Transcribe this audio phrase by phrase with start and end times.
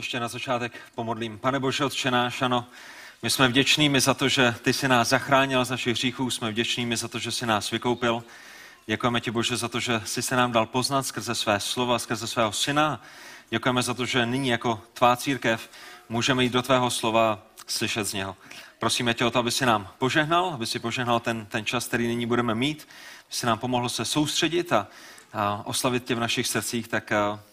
[0.00, 1.38] Ještě na začátek pomodlím.
[1.38, 2.66] Pane Bože, Otče náš, ano,
[3.22, 6.96] my jsme vděčnými za to, že ty jsi nás zachránil z našich hříchů, jsme vděčnými
[6.96, 8.24] za to, že jsi nás vykoupil.
[8.86, 12.26] Děkujeme ti, Bože, za to, že jsi se nám dal poznat skrze své slova, skrze
[12.26, 13.02] svého syna.
[13.50, 15.70] Děkujeme za to, že nyní jako tvá církev
[16.08, 18.36] můžeme jít do tvého slova slyšet z něho.
[18.78, 22.06] Prosíme tě o to, aby si nám požehnal, aby si požehnal ten, ten čas, který
[22.06, 22.88] nyní budeme mít,
[23.26, 24.86] aby si nám pomohlo se soustředit a a
[25.64, 27.12] oslavit tě v našich srdcích, tak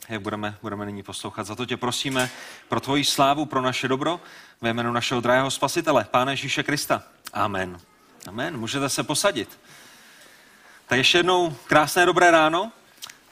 [0.09, 1.47] jak budeme, budeme nyní poslouchat.
[1.47, 2.29] Za to tě prosíme
[2.69, 4.19] pro tvoji slávu, pro naše dobro,
[4.61, 7.03] ve jménu našeho drahého spasitele, Pána Ježíše Krista.
[7.33, 7.79] Amen.
[8.27, 8.57] Amen.
[8.57, 9.59] Můžete se posadit.
[10.87, 12.71] Tak ještě jednou krásné dobré ráno.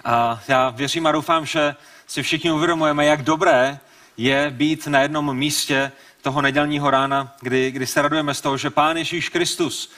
[0.06, 1.76] A já věřím a doufám, že
[2.08, 3.80] si všichni uvědomujeme, jak dobré
[4.18, 5.92] je být na jednom místě
[6.22, 9.92] toho nedělního rána, kdy, kdy se radujeme z toho, že Pán Ježíš Kristus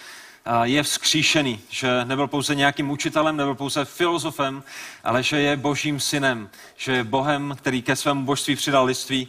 [0.63, 4.63] je vzkříšený, že nebyl pouze nějakým učitelem, nebyl pouze filozofem,
[5.03, 9.27] ale že je božím synem, že je Bohem, který ke svému božství přidal lidství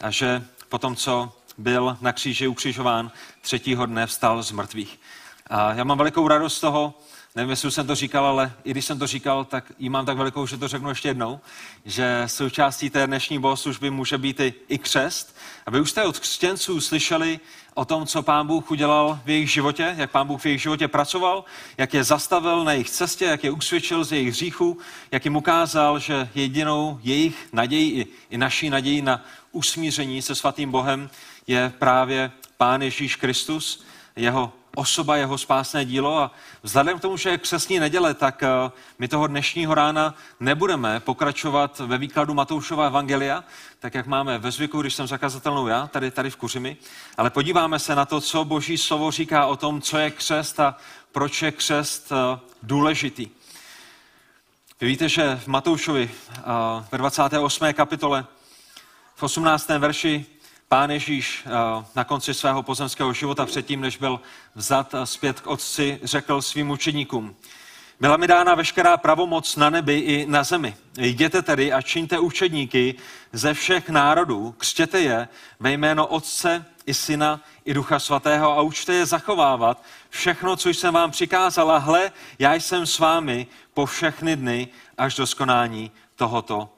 [0.00, 5.00] a že po tom, co byl na kříži ukřižován, třetího dne vstal z mrtvých.
[5.46, 6.94] A já mám velikou radost z toho,
[7.34, 10.16] nevím, jestli jsem to říkal, ale i když jsem to říkal, tak ji mám tak
[10.16, 11.40] velikou, že to řeknu ještě jednou,
[11.84, 15.35] že součástí té dnešní bohoslužby může být i, i křest.
[15.66, 17.40] A vy už jste od křesťanců slyšeli
[17.74, 20.88] o tom, co pán Bůh udělal v jejich životě, jak pán Bůh v jejich životě
[20.88, 21.44] pracoval,
[21.78, 24.78] jak je zastavil na jejich cestě, jak je usvědčil z jejich hříchů,
[25.12, 30.70] jak jim ukázal, že jedinou jejich naději i, i naší naději na usmíření se svatým
[30.70, 31.10] Bohem
[31.46, 33.84] je právě Pán Ježíš Kristus,
[34.16, 36.30] jeho osoba, jeho spásné dílo a
[36.62, 38.48] vzhledem k tomu, že je křesní neděle, tak eh,
[38.98, 43.44] my toho dnešního rána nebudeme pokračovat ve výkladu Matoušova evangelia,
[43.78, 46.76] tak jak máme ve zvyku, když jsem zakazatelnou já, tady, tady v Kuřimi,
[47.16, 50.76] ale podíváme se na to, co boží slovo říká o tom, co je křest a
[51.12, 53.28] proč je křest eh, důležitý.
[54.80, 56.42] Vy víte, že v Matoušovi eh,
[56.92, 57.72] ve 28.
[57.72, 58.26] kapitole
[59.14, 59.68] v 18.
[59.68, 60.26] verši
[60.68, 61.50] Pán Ježíš eh,
[61.94, 64.20] na konci svého pozemského života předtím, než byl
[64.54, 67.36] vzat zpět k otci, řekl svým učeníkům,
[68.00, 70.76] byla mi dána veškerá pravomoc na nebi i na zemi.
[70.98, 72.94] Jděte tedy a čiňte učedníky
[73.32, 75.28] ze všech národů, křtěte je
[75.60, 80.94] ve jméno Otce i Syna i Ducha Svatého a učte je zachovávat všechno, co jsem
[80.94, 81.78] vám přikázala.
[81.78, 84.68] Hle, já jsem s vámi po všechny dny
[84.98, 86.68] až do skonání tohoto,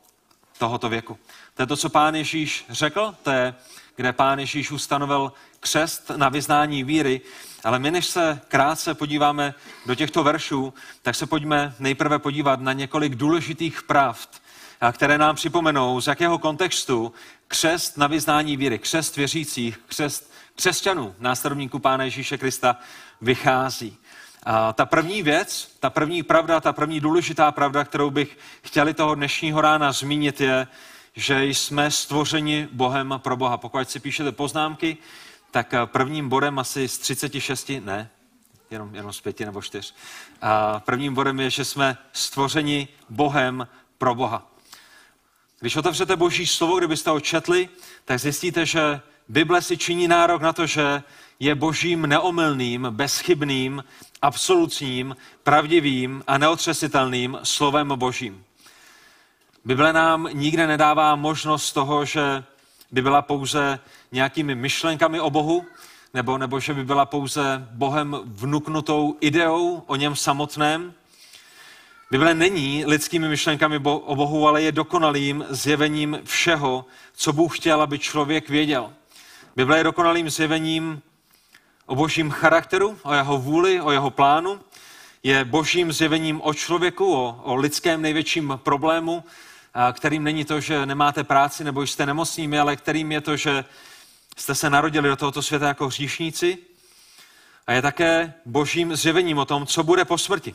[0.58, 1.18] tohoto věku.
[1.58, 3.54] To je to, co pán Ježíš řekl, to je,
[3.96, 7.20] kde pán Ježíš ustanovil křest na vyznání víry,
[7.64, 9.54] ale my, než se krátce podíváme
[9.86, 14.42] do těchto veršů, tak se pojďme nejprve podívat na několik důležitých pravd,
[14.92, 17.12] které nám připomenou, z jakého kontextu
[17.48, 22.76] křest na vyznání víry, křest věřících, křest křesťanů, následovníků Pána Ježíše Krista,
[23.20, 23.96] vychází.
[24.42, 29.14] A ta první věc, ta první pravda, ta první důležitá pravda, kterou bych chtěli toho
[29.14, 30.66] dnešního rána zmínit, je,
[31.18, 33.56] že jsme stvořeni Bohem pro Boha.
[33.56, 34.96] Pokud si píšete poznámky,
[35.50, 38.10] tak eh, prvním bodem asi z 36, ne,
[38.70, 39.94] jenom, jenom z pěti nebo čtyř.
[40.42, 43.68] A prvním bodem je, že jsme stvořeni Bohem
[43.98, 44.46] pro Boha.
[45.60, 47.68] Když otevřete Boží slovo, kdybyste ho četli,
[48.04, 51.02] tak zjistíte, že Bible si činí nárok na to, že
[51.40, 53.84] je božím neomylným, bezchybným,
[54.22, 58.44] absolutním, pravdivým a neotřesitelným slovem božím.
[59.68, 62.44] Bible nám nikde nedává možnost toho, že
[62.92, 63.78] by byla pouze
[64.12, 65.66] nějakými myšlenkami o Bohu,
[66.14, 70.94] nebo, nebo že by byla pouze Bohem vnuknutou ideou o něm samotném.
[72.10, 76.84] Bible není lidskými myšlenkami o Bohu, ale je dokonalým zjevením všeho,
[77.14, 78.92] co Bůh chtěl, aby člověk věděl.
[79.56, 81.02] Bible je dokonalým zjevením
[81.86, 84.60] o božím charakteru, o jeho vůli, o jeho plánu.
[85.22, 89.24] Je božím zjevením o člověku, o, o lidském největším problému,
[89.92, 93.64] kterým není to, že nemáte práci nebo jste nemocnými, ale kterým je to, že
[94.36, 96.58] jste se narodili do tohoto světa jako hříšníci.
[97.66, 100.54] A je také božím zjevením o tom, co bude po smrti.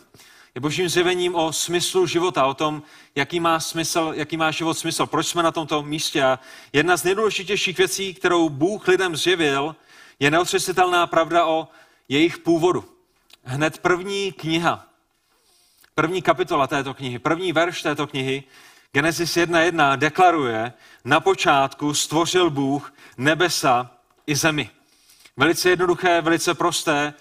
[0.56, 2.84] Je božím zjevením o smyslu života, o tom,
[3.16, 6.24] jaký má, smysl, jaký má život smysl, proč jsme na tomto místě.
[6.24, 6.40] A
[6.74, 9.76] jedna z nejdůležitějších věcí, kterou Bůh lidem zjevil,
[10.20, 11.68] je neotřesitelná pravda o
[12.10, 12.86] jejich původu.
[13.44, 14.88] Hned první kniha,
[15.96, 18.44] první kapitola této knihy, první verš této knihy
[18.96, 20.74] Genesis 1.1 deklaruje,
[21.06, 23.92] na počátku stvořil Bůh nebesa
[24.28, 24.70] i zemi.
[25.38, 27.14] Velice jednoduché, velice prosté,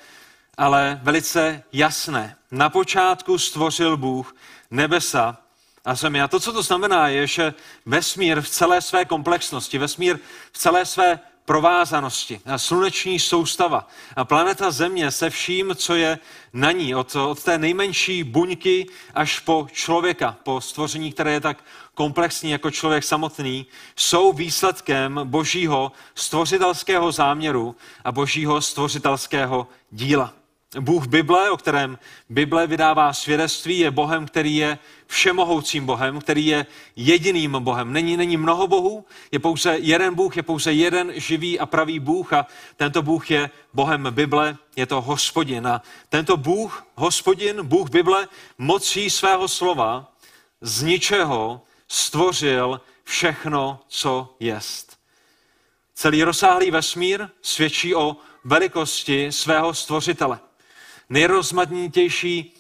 [0.59, 2.37] ale velice jasné.
[2.51, 4.37] Na počátku stvořil Bůh
[4.71, 5.39] nebesa
[5.85, 6.23] a zemi.
[6.23, 7.55] A to, co to znamená, je, že
[7.87, 10.19] vesmír v celé své komplexnosti, vesmír
[10.53, 12.41] v celé své provázanosti.
[12.57, 13.89] Sluneční soustava.
[14.17, 16.19] A planeta Země se vším, co je
[16.53, 21.65] na ní, od, od té nejmenší buňky až po člověka, po stvoření, které je tak
[21.95, 23.67] komplexní jako člověk samotný,
[23.97, 30.42] jsou výsledkem božího stvořitelského záměru a božího stvořitelského díla.
[30.81, 31.99] Bůh Bible, o kterém
[32.29, 36.67] Bible vydává svědectví, je Bohem, který je všemohoucím Bohem, který je
[36.97, 37.93] jediným Bohem.
[37.93, 42.33] Není, není mnoho bohů, je pouze jeden Bůh, je pouze jeden živý a pravý Bůh
[42.33, 42.47] a
[42.77, 45.67] tento Bůh je Bohem Bible, je to hospodin.
[45.67, 48.29] A tento Bůh, hospodin, Bůh Bible,
[48.59, 50.13] mocí svého slova
[50.61, 54.99] z ničeho stvořil všechno, co jest.
[55.95, 60.41] Celý rozsáhlý vesmír svědčí o velikosti svého stvořitele
[61.11, 62.55] nejrozmanitnější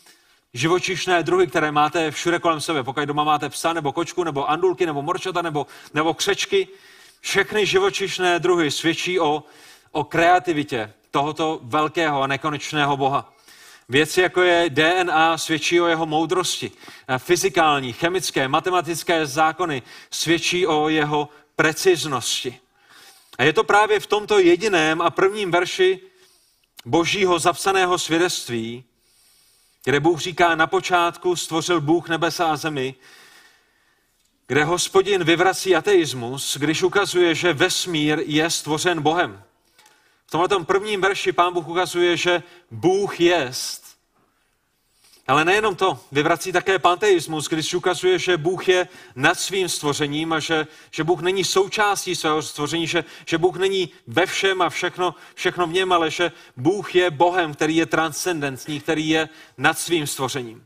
[0.55, 2.83] živočišné druhy, které máte všude kolem sebe.
[2.83, 6.69] Pokud doma máte psa, nebo kočku, nebo andulky, nebo morčata, nebo, nebo křečky,
[7.21, 9.43] všechny živočišné druhy svědčí o,
[9.93, 13.33] o kreativitě tohoto velkého a nekonečného Boha.
[13.89, 16.71] Věci, jako je DNA, svědčí o jeho moudrosti.
[17.19, 22.59] Fyzikální, chemické, matematické zákony svědčí o jeho preciznosti.
[23.39, 26.01] A je to právě v tomto jediném a prvním verši
[26.85, 28.85] božího zapsaného svědectví,
[29.85, 32.95] kde Bůh říká, na počátku stvořil Bůh nebesa a zemi,
[34.47, 39.43] kde hospodin vyvrací ateismus, když ukazuje, že vesmír je stvořen Bohem.
[40.27, 43.92] V tomhle prvním verši pán Bůh ukazuje, že Bůh jest
[45.27, 50.41] ale nejenom to, vyvrací také panteismus, když ukazuje, že Bůh je nad svým stvořením a
[50.41, 55.15] že, že Bůh není součástí svého stvoření, že, že Bůh není ve všem a všechno,
[55.35, 59.29] všechno v něm, ale že Bůh je Bohem, který je transcendentní, který je
[59.59, 60.65] nad svým stvořením.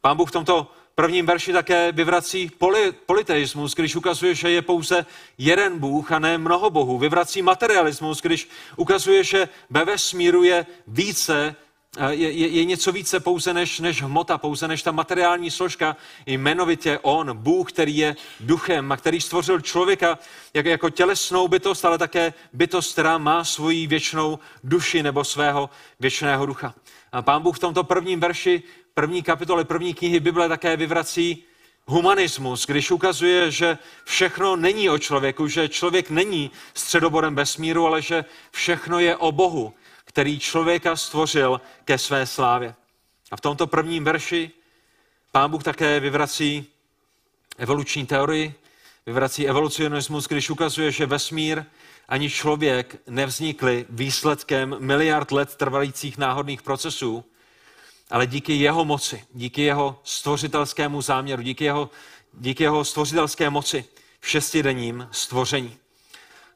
[0.00, 5.06] Pán Bůh v tomto prvním verši také vyvrací poli, politeismus, když ukazuje, že je pouze
[5.38, 6.98] jeden Bůh a ne mnoho bohů.
[6.98, 11.56] Vyvrací materialismus, když ukazuje, že ve vesmíru je více
[12.10, 15.96] je, je, je něco více pouze než, než hmota, pouze než ta materiální složka,
[16.26, 20.18] jmenovitě On, Bůh, který je duchem a který stvořil člověka
[20.54, 26.46] jako, jako tělesnou bytost, ale také bytost, která má svoji věčnou duši nebo svého věčného
[26.46, 26.74] ducha.
[27.12, 28.62] A pán Bůh v tomto prvním verši,
[28.94, 31.44] první kapitole, první knihy Bible také vyvrací
[31.86, 38.24] humanismus, když ukazuje, že všechno není o člověku, že člověk není středobodem vesmíru, ale že
[38.50, 39.74] všechno je o Bohu
[40.18, 42.74] který člověka stvořil ke své slávě.
[43.30, 44.50] A v tomto prvním verši
[45.32, 46.66] pán Bůh také vyvrací
[47.58, 48.54] evoluční teorii,
[49.06, 51.64] vyvrací evolucionismus, když ukazuje, že vesmír
[52.08, 57.24] ani člověk nevznikli výsledkem miliard let trvajících náhodných procesů,
[58.10, 61.90] ale díky jeho moci, díky jeho stvořitelskému záměru, díky jeho,
[62.32, 63.84] díky jeho stvořitelské moci
[64.20, 65.76] v šestidenním stvoření.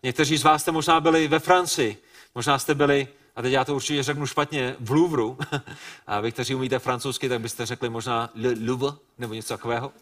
[0.03, 1.97] Někteří z vás jste možná byli ve Francii,
[2.35, 5.39] možná jste byli a teď já to určitě řeknu špatně, v Louvru,
[6.07, 9.93] a vy, kteří umíte francouzsky, tak byste řekli možná Le Louvre, nebo něco takového.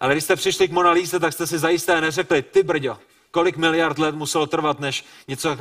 [0.00, 2.98] Ale když jste přišli k Mona Lisa, tak jste si zajisté neřekli, ty brďo,
[3.30, 5.56] kolik miliard let muselo trvat, než něco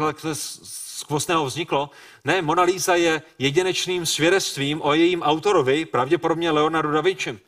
[1.04, 1.90] skvostného vzniklo.
[2.24, 7.40] Ne, Mona Lisa je jedinečným svědectvím o jejím autorovi, pravděpodobně Leonardo da Vinci.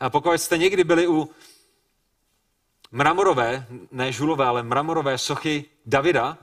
[0.00, 1.30] A pokud jste někdy byli u
[2.92, 6.38] mramorové, ne žulové, ale mramorové sochy Davida,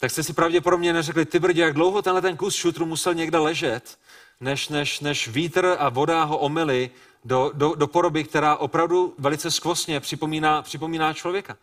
[0.00, 3.38] tak jste si pravděpodobně neřekli, ty brdě, jak dlouho tenhle ten kus šutru musel někde
[3.38, 3.98] ležet,
[4.40, 6.90] než, než, než vítr a voda ho omily
[7.24, 11.56] do, do, do poroby, která opravdu velice skvostně připomíná, připomíná člověka.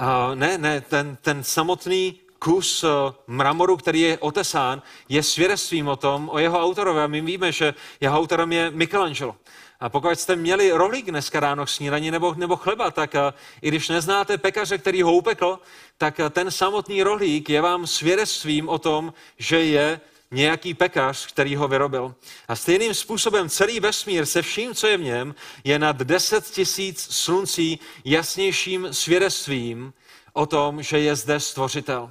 [0.00, 2.90] Uh, ne, ne, ten, ten samotný kus uh,
[3.26, 7.00] mramoru, který je otesán, je svědectvím o tom, o jeho autorovi.
[7.00, 9.36] A my víme, že jeho autorem je Michelangelo.
[9.80, 13.68] A pokud jste měli rohlík dneska ráno k snídaní nebo, nebo chleba, tak a, i
[13.68, 15.58] když neznáte pekaře, který ho upekl,
[15.98, 21.56] tak a, ten samotný rohlík je vám svědectvím o tom, že je nějaký pekař, který
[21.56, 22.14] ho vyrobil.
[22.48, 25.34] A stejným způsobem celý vesmír se vším, co je v něm,
[25.64, 29.92] je nad 10 tisíc sluncí jasnějším svědectvím
[30.32, 32.10] o tom, že je zde stvořitel.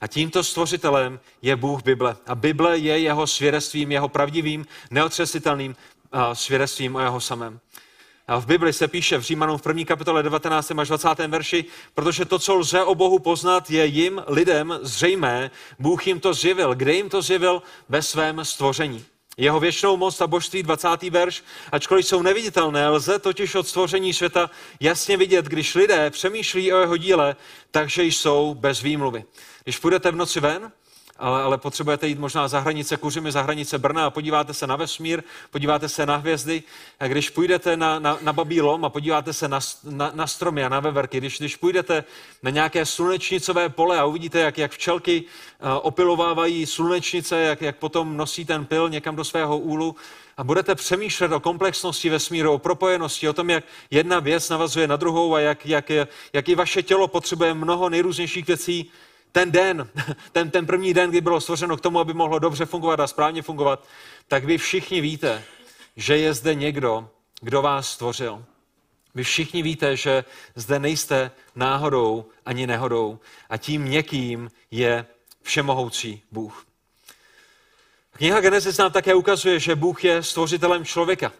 [0.00, 2.16] A tímto stvořitelem je Bůh Bible.
[2.26, 5.76] A Bible je jeho svědectvím, jeho pravdivým, neotřesitelným
[6.32, 7.60] svědectvím o jeho samém.
[8.38, 10.70] V Bibli se píše v Římanům v první kapitole 19.
[10.70, 11.08] až 20.
[11.26, 11.64] verši,
[11.94, 15.50] protože to, co lze o Bohu poznat, je jim, lidem, zřejmé.
[15.78, 16.74] Bůh jim to zjevil.
[16.74, 17.62] Kde jim to zjevil?
[17.88, 19.04] Ve svém stvoření.
[19.36, 21.02] Jeho věčnou moc a božství, 20.
[21.02, 24.50] verš, ačkoliv jsou neviditelné, lze totiž od stvoření světa
[24.80, 27.36] jasně vidět, když lidé přemýšlí o jeho díle,
[27.70, 29.24] takže jsou bez výmluvy.
[29.64, 30.72] Když půjdete v noci ven
[31.20, 34.76] ale, ale potřebujete jít možná za hranice Kuřimy, za hranice Brna a podíváte se na
[34.76, 36.62] vesmír, podíváte se na hvězdy.
[37.00, 40.64] A když půjdete na, na, na Babí lom a podíváte se na, na, na stromy
[40.64, 42.04] a na veverky, když, když půjdete
[42.42, 48.16] na nějaké slunečnicové pole a uvidíte, jak, jak včelky uh, opilovávají slunečnice, jak, jak potom
[48.16, 49.96] nosí ten pil někam do svého úlu,
[50.36, 54.96] a budete přemýšlet o komplexnosti vesmíru, o propojenosti, o tom, jak jedna věc navazuje na
[54.96, 55.90] druhou a jak, jak,
[56.32, 58.90] jak i vaše tělo potřebuje mnoho nejrůznějších věcí
[59.32, 59.88] ten den,
[60.32, 63.42] ten, ten první den, kdy bylo stvořeno k tomu, aby mohlo dobře fungovat a správně
[63.42, 63.86] fungovat,
[64.28, 65.44] tak vy všichni víte,
[65.96, 67.08] že je zde někdo,
[67.40, 68.44] kdo vás stvořil.
[69.14, 73.18] Vy všichni víte, že zde nejste náhodou ani nehodou
[73.50, 75.06] a tím někým je
[75.42, 76.66] všemohoucí Bůh.
[78.12, 81.32] Kniha Genesis nám také ukazuje, že Bůh je stvořitelem člověka.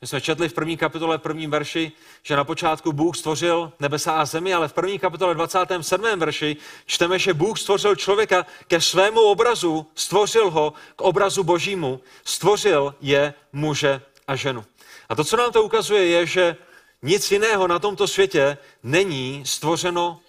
[0.00, 4.12] My jsme četli v první kapitole, v prvním verši, že na počátku Bůh stvořil nebesa
[4.12, 6.04] a zemi, ale v první kapitole 27.
[6.16, 12.94] verši čteme, že Bůh stvořil člověka ke svému obrazu, stvořil ho k obrazu božímu, stvořil
[13.00, 14.64] je muže a ženu.
[15.08, 16.56] A to, co nám to ukazuje, je, že
[17.02, 20.20] nic jiného na tomto světě není stvořeno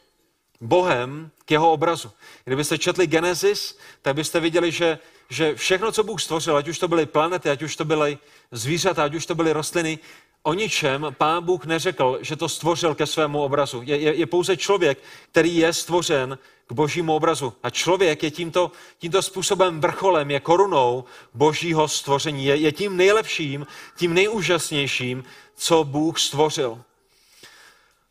[0.61, 2.11] Bohem k jeho obrazu.
[2.45, 4.99] Kdybyste četli Genesis, tak byste viděli, že
[5.29, 8.17] že všechno, co Bůh stvořil, ať už to byly planety, ať už to byly
[8.51, 9.99] zvířata, ať už to byly rostliny,
[10.43, 13.81] o ničem pán Bůh neřekl, že to stvořil ke svému obrazu.
[13.85, 14.99] Je, je, je pouze člověk,
[15.31, 17.53] který je stvořen k božímu obrazu.
[17.63, 22.45] A člověk je tímto, tímto způsobem vrcholem, je korunou božího stvoření.
[22.45, 23.67] Je, je tím nejlepším,
[23.97, 25.23] tím nejúžasnějším,
[25.55, 26.81] co Bůh stvořil.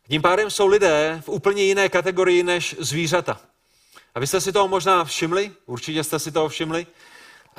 [0.07, 3.39] Tím pádem jsou lidé v úplně jiné kategorii než zvířata.
[4.15, 6.87] A vy jste si toho možná všimli, určitě jste si toho všimli,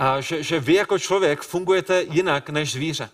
[0.01, 3.11] a že, že vy jako člověk fungujete jinak než zvíře.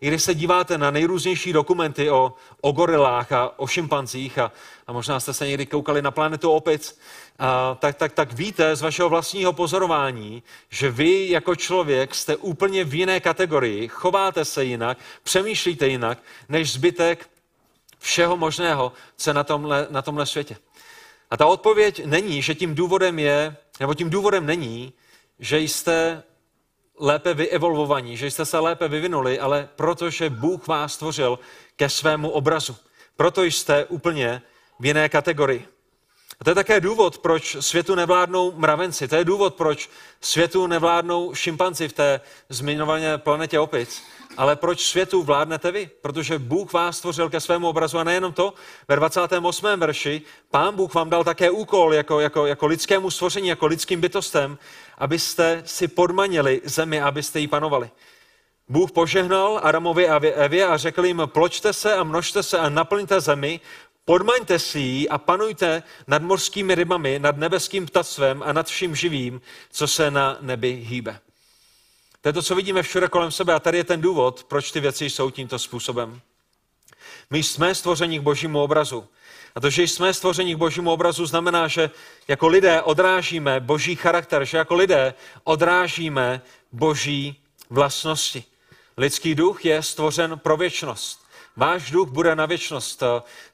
[0.00, 4.52] I když se díváte na nejrůznější dokumenty o, o gorilách a o šimpanzích a,
[4.86, 6.98] a možná jste se někdy koukali na planetu opic,
[7.38, 12.84] a, tak, tak, tak víte z vašeho vlastního pozorování, že vy jako člověk jste úplně
[12.84, 17.30] v jiné kategorii, chováte se jinak, přemýšlíte jinak než zbytek
[17.98, 20.56] všeho možného, co je na tomhle, na tomhle světě.
[21.30, 24.92] A ta odpověď není, že tím důvodem je, nebo tím důvodem není,
[25.38, 26.22] že jste
[27.00, 31.38] lépe vyevolvovaní, že jste se lépe vyvinuli, ale protože Bůh vás stvořil
[31.76, 32.76] ke svému obrazu.
[33.16, 34.42] Proto jste úplně
[34.80, 35.68] v jiné kategorii.
[36.40, 39.08] A to je také důvod, proč světu nevládnou mravenci.
[39.08, 44.02] To je důvod, proč světu nevládnou šimpanci v té zmiňované planetě opic.
[44.36, 45.90] Ale proč světu vládnete vy?
[46.02, 48.54] Protože Bůh vás stvořil ke svému obrazu a nejenom to.
[48.88, 49.66] Ve 28.
[49.76, 54.58] verši pán Bůh vám dal také úkol jako, jako, jako lidskému stvoření, jako lidským bytostem,
[54.98, 57.90] abyste si podmanili zemi, abyste ji panovali.
[58.68, 63.20] Bůh požehnal Adamovi a Evě a řekl jim, pločte se a množte se a naplňte
[63.20, 63.60] zemi,
[64.04, 69.40] podmaňte si ji a panujte nad morskými rybami, nad nebeským ptactvem a nad vším živým,
[69.70, 71.18] co se na nebi hýbe.
[72.20, 74.80] To je to, co vidíme všude kolem sebe a tady je ten důvod, proč ty
[74.80, 76.20] věci jsou tímto způsobem.
[77.30, 79.08] My jsme stvoření k božímu obrazu.
[79.54, 81.90] A to, že jsme stvoření k božímu obrazu, znamená, že
[82.28, 86.42] jako lidé odrážíme boží charakter, že jako lidé odrážíme
[86.72, 88.44] boží vlastnosti.
[88.96, 91.26] Lidský duch je stvořen pro věčnost.
[91.56, 93.02] Váš duch bude na věčnost.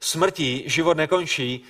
[0.00, 1.64] Smrtí život nekončí,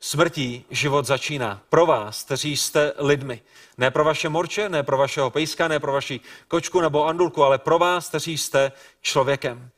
[0.00, 1.62] smrtí život začíná.
[1.68, 3.42] Pro vás, kteří jste lidmi.
[3.78, 7.58] Ne pro vaše morče, ne pro vašeho pejska, ne pro vaši kočku nebo andulku, ale
[7.58, 8.72] pro vás, kteří jste
[9.02, 9.70] člověkem.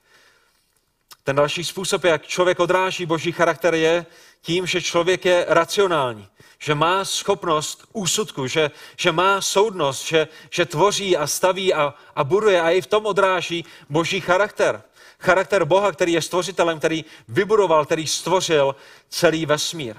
[1.24, 4.06] Ten další způsob, jak člověk odráží boží charakter, je
[4.40, 10.66] tím, že člověk je racionální, že má schopnost úsudku, že, že má soudnost, že, že
[10.66, 14.82] tvoří a staví a, a buduje a i v tom odráží boží charakter.
[15.18, 18.76] Charakter Boha, který je stvořitelem, který vybudoval, který stvořil
[19.08, 19.96] celý vesmír.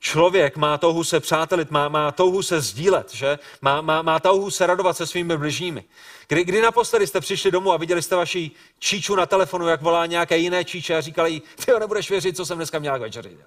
[0.00, 3.38] Člověk má touhu se přátelit, má, má touhu se sdílet, že?
[3.62, 5.84] Má, má, má touhu se radovat se svými bližními.
[6.28, 10.06] Kdy, kdy naposledy jste přišli domů a viděli jste vaši číču na telefonu, jak volá
[10.06, 13.38] nějaké jiné číče a říkali, ty nebudeš věřit, co jsem dneska měl k večeři.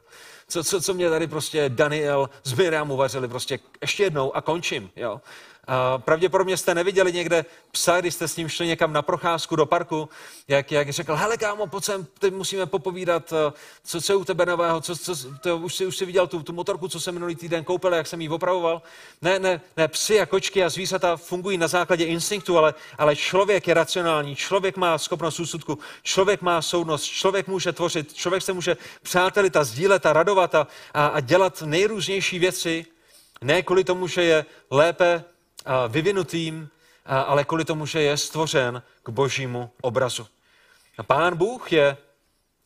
[0.48, 4.90] Co, co, co mě tady prostě Daniel s Miriam uvařili, prostě ještě jednou a končím.
[4.96, 5.22] Jo?
[5.98, 10.10] Pravděpodobně jste neviděli někde psa, když jste s ním šli někam na procházku do parku,
[10.48, 13.54] jak, jak řekl, hele kámo, pojď sem, teď musíme popovídat, eh,
[13.84, 16.44] co, co je u tebe nového, co, co, to, už, si, už si viděl tu,
[16.44, 18.82] tu motorku, co jsem minulý týden koupil, jak jsem ji opravoval.
[19.22, 23.68] Ne, ne, ne, psy a kočky a zvířata fungují na základě instinktu, ale, ale člověk
[23.68, 28.78] je racionální, člověk má schopnost úsudku, člověk má soudnost, člověk může tvořit, člověk se může
[29.04, 32.86] přátelit a sdílet a radovat a, a, a dělat nejrůznější věci,
[33.42, 35.24] ne kvůli tomu, že je lépe
[35.88, 36.70] vyvinutým,
[37.06, 40.28] ale kvůli tomu, že je stvořen k božímu obrazu.
[40.98, 41.98] A pán Bůh je,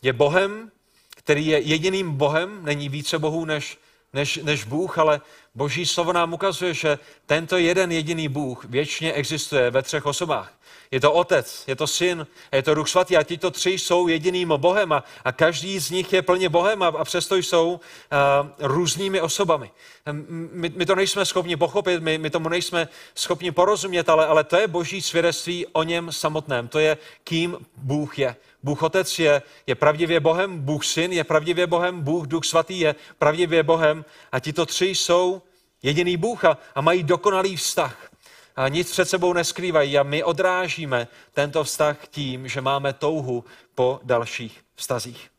[0.02, 0.72] je Bohem,
[1.16, 3.78] který je jediným Bohem, není více Bohů než,
[4.14, 5.22] než, než Bůh, ale
[5.56, 10.54] Boží slovo nám ukazuje, že tento jeden jediný Bůh věčně existuje ve třech osobách.
[10.92, 14.54] Je to Otec, je to Syn, je to Duch Svatý a tito tři jsou jediným
[14.58, 17.80] Bohem a, a každý z nich je plně Bohem a, a přesto jsou uh,
[18.60, 19.72] různými osobami.
[20.52, 24.58] My, my to nejsme schopni pochopit, my, my tomu nejsme schopni porozumět, ale, ale to
[24.58, 26.68] je boží svědectví o něm samotném.
[26.68, 28.36] To je, kým Bůh je.
[28.64, 32.96] Bůh Otec je, je pravdivě Bohem, Bůh Syn je pravdivě Bohem, Bůh Duch Svatý je
[33.18, 35.42] pravdivě Bohem a tito tři jsou
[35.84, 38.10] jediný Bůh a, a mají dokonalý vztah
[38.56, 43.46] a nic před sebou neskrývají a my odrážíme tento vztah tím, že máme touhu
[43.76, 45.32] po dalších vztazích.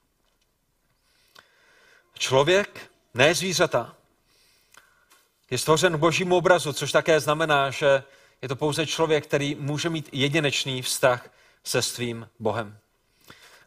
[2.18, 3.96] Člověk, ne zvířata,
[5.50, 8.02] je stvořen božímu obrazu, což také znamená, že
[8.42, 11.30] je to pouze člověk, který může mít jedinečný vztah
[11.64, 12.78] se svým Bohem.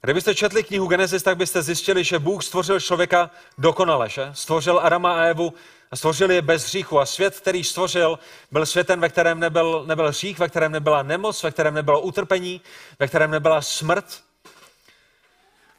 [0.02, 4.30] Kdybyste četli knihu Genesis, tak byste zjistili, že Bůh stvořil člověka dokonale, že?
[4.34, 5.54] Stvořil Adama a Evu
[5.92, 7.00] a stvořil je bez hříchu.
[7.00, 8.20] A svět, který stvořil,
[8.52, 12.62] byl světem, ve kterém nebyl, nebyl hřích, ve kterém nebyla nemoc, ve kterém nebylo utrpení,
[13.00, 14.06] ve kterém nebyla smrt.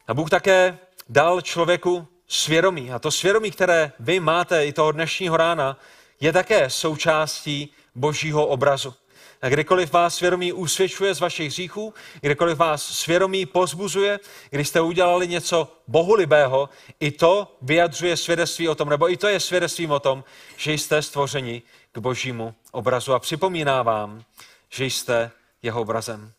[0.07, 0.77] A Bůh také
[1.09, 2.91] dal člověku svědomí.
[2.91, 5.77] A to svědomí, které vy máte i toho dnešního rána,
[6.19, 8.93] je také součástí božího obrazu.
[9.41, 14.19] A kdykoliv vás svědomí usvědčuje z vašich hříchů, kdykoliv vás svědomí pozbuzuje,
[14.49, 16.69] když jste udělali něco bohulibého,
[16.99, 20.23] i to vyjadřuje svědectví o tom, nebo i to je svědectvím o tom,
[20.57, 23.13] že jste stvořeni k božímu obrazu.
[23.13, 24.23] A připomíná vám,
[24.69, 25.31] že jste
[25.61, 26.31] jeho obrazem.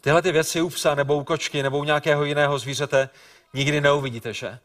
[0.00, 3.08] Tyhle ty věci u psa nebo u kočky nebo u nějakého jiného zvířete
[3.54, 4.58] nikdy neuvidíte, že?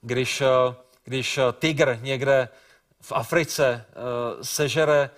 [0.00, 2.48] Když, eh, když tygr někde
[3.00, 5.10] v Africe uh, sežere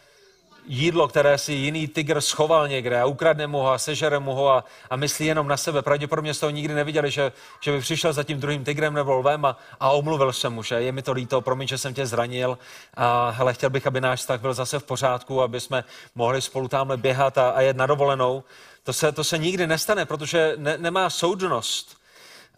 [0.68, 4.50] jídlo, které si jiný tygr schoval někde a ukradne mu ho a sežere mu ho
[4.50, 5.82] a, a myslí jenom na sebe.
[5.82, 9.44] Pravděpodobně z toho nikdy neviděli, že, že by přišel za tím druhým tygrem nebo lvem
[9.44, 12.58] a, a omluvil se mu, že je mi to líto, promiň, že jsem tě zranil
[12.94, 15.84] a hele, chtěl bych, aby náš vztah byl zase v pořádku, aby jsme
[16.14, 18.44] mohli spolu tamhle běhat a, a jet na dovolenou.
[18.84, 21.98] To se, to se nikdy nestane, protože ne, nemá soudnost.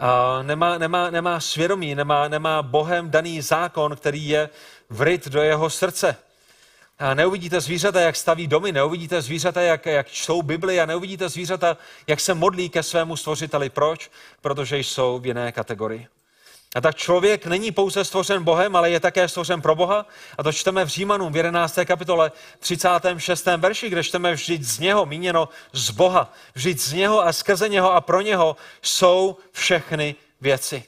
[0.01, 4.49] A nemá, nemá, nemá svědomí, nemá, nemá Bohem daný zákon, který je
[4.91, 6.17] vryt do jeho srdce.
[7.01, 11.77] A neuvidíte zvířata, jak staví domy, neuvidíte zvířata, jak, jak čtou Bibli a neuvidíte zvířata,
[12.07, 13.71] jak se modlí ke svému stvořiteli.
[13.71, 14.11] Proč?
[14.41, 16.07] Protože jsou v jiné kategorii.
[16.75, 20.07] A tak člověk není pouze stvořen Bohem, ale je také stvořen pro Boha.
[20.39, 21.79] A to čteme v Římanům v 11.
[21.85, 23.47] kapitole 36.
[23.57, 26.33] verši, kde čteme vždyť z něho, míněno z Boha.
[26.55, 30.85] Vždyť z něho a skrze něho a pro něho jsou všechny věci.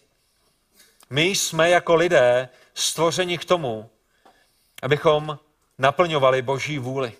[1.11, 3.91] My jsme jako lidé stvořeni k tomu,
[4.83, 5.39] abychom
[5.79, 7.13] naplňovali Boží vůli.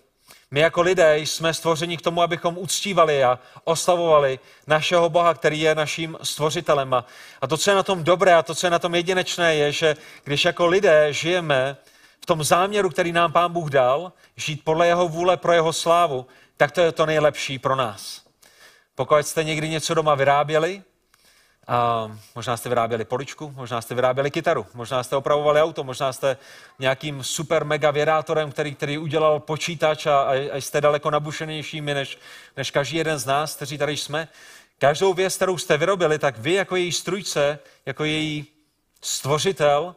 [0.51, 5.75] My jako lidé jsme stvořeni k tomu, abychom uctívali a oslavovali našeho Boha, který je
[5.75, 6.93] naším stvořitelem.
[7.41, 9.71] A to, co je na tom dobré a to, co je na tom jedinečné, je,
[9.71, 11.77] že když jako lidé žijeme
[12.21, 16.25] v tom záměru, který nám Pán Bůh dal, žít podle jeho vůle pro jeho slávu,
[16.57, 18.21] tak to je to nejlepší pro nás.
[18.95, 20.83] Pokud jste někdy něco doma vyráběli,
[21.67, 26.37] a možná jste vyráběli poličku, možná jste vyráběli kytaru, možná jste opravovali auto, možná jste
[26.79, 32.17] nějakým super mega věrátorem, který, který udělal počítač a, a jste daleko nabušenějšími než,
[32.57, 34.27] než každý jeden z nás, kteří tady jsme.
[34.79, 38.45] Každou věc, kterou jste vyrobili, tak vy jako její strujce, jako její
[39.01, 39.95] stvořitel,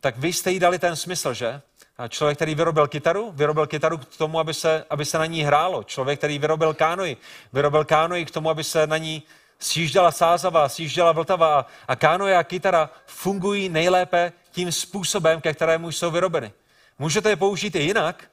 [0.00, 1.60] tak vy jste jí dali ten smysl, že?
[1.98, 5.42] A člověk, který vyrobil kytaru, vyrobil kytaru k tomu, aby se, aby se na ní
[5.42, 5.82] hrálo.
[5.82, 7.16] Člověk, který vyrobil kánoj,
[7.52, 9.22] vyrobil kánoj k tomu, aby se na ní
[9.64, 16.10] sjížděla sázava, sjížděla vltava a kánoje a kytara fungují nejlépe tím způsobem, ke kterému jsou
[16.10, 16.52] vyrobeny.
[16.98, 18.24] Můžete je použít i jinak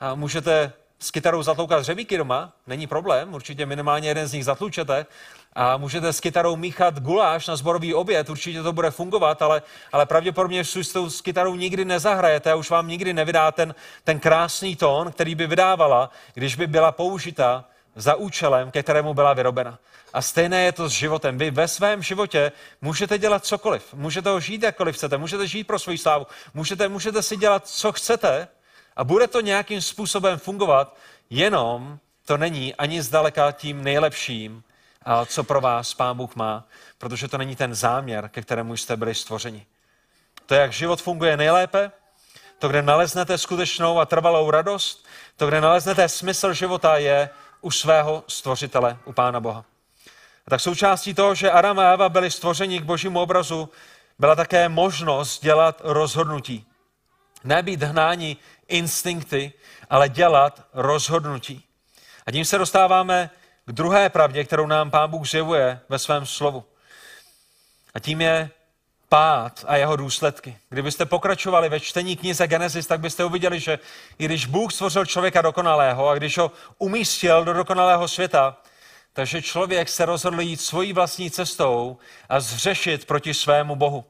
[0.00, 5.06] a můžete s kytarou zatloukat dřevíky doma, není problém, určitě minimálně jeden z nich zatlučete
[5.52, 10.06] a můžete s kytarou míchat guláš na zborový oběd, určitě to bude fungovat, ale, ale
[10.06, 14.76] pravděpodobně s tou s kytarou nikdy nezahrajete a už vám nikdy nevydá ten, ten krásný
[14.76, 17.64] tón, který by vydávala, když by byla použita
[17.96, 19.78] za účelem, ke kterému byla vyrobena.
[20.12, 21.38] A stejné je to s životem.
[21.38, 23.94] Vy ve svém životě můžete dělat cokoliv.
[23.94, 25.18] Můžete ho žít, jakkoliv chcete.
[25.18, 26.26] Můžete žít pro svou slávu.
[26.54, 28.48] Můžete, můžete si dělat, co chcete
[28.96, 30.96] a bude to nějakým způsobem fungovat,
[31.30, 34.62] jenom to není ani zdaleka tím nejlepším,
[35.26, 36.64] co pro vás Pán Bůh má,
[36.98, 39.66] protože to není ten záměr, ke kterému jste byli stvořeni.
[40.46, 41.92] To, jak život funguje nejlépe,
[42.58, 48.24] to, kde naleznete skutečnou a trvalou radost, to, kde naleznete smysl života, je u svého
[48.28, 49.64] stvořitele, u Pána Boha.
[50.46, 53.68] A tak součástí toho, že Adam a Eva byli stvořeni k božímu obrazu,
[54.18, 56.66] byla také možnost dělat rozhodnutí.
[57.44, 58.36] Nebýt hnání
[58.68, 59.52] instinkty,
[59.90, 61.64] ale dělat rozhodnutí.
[62.26, 63.30] A tím se dostáváme
[63.66, 66.64] k druhé pravdě, kterou nám Pán Bůh zjevuje ve svém slovu.
[67.94, 68.50] A tím je
[69.08, 70.58] pád a jeho důsledky.
[70.68, 73.78] Kdybyste pokračovali ve čtení knize Genesis, tak byste uviděli, že
[74.18, 78.56] i když Bůh stvořil člověka dokonalého a když ho umístil do dokonalého světa,
[79.12, 81.98] takže člověk se rozhodl jít svojí vlastní cestou
[82.28, 84.04] a zřešit proti svému Bohu.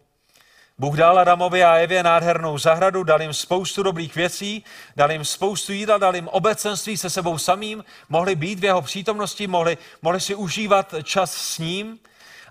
[0.78, 4.64] Bůh dal Adamovi a Evě nádhernou zahradu, dal jim spoustu dobrých věcí,
[4.96, 9.46] dal jim spoustu jídla, dal jim obecenství se sebou samým, mohli být v jeho přítomnosti,
[9.46, 11.98] mohli, mohli si užívat čas s ním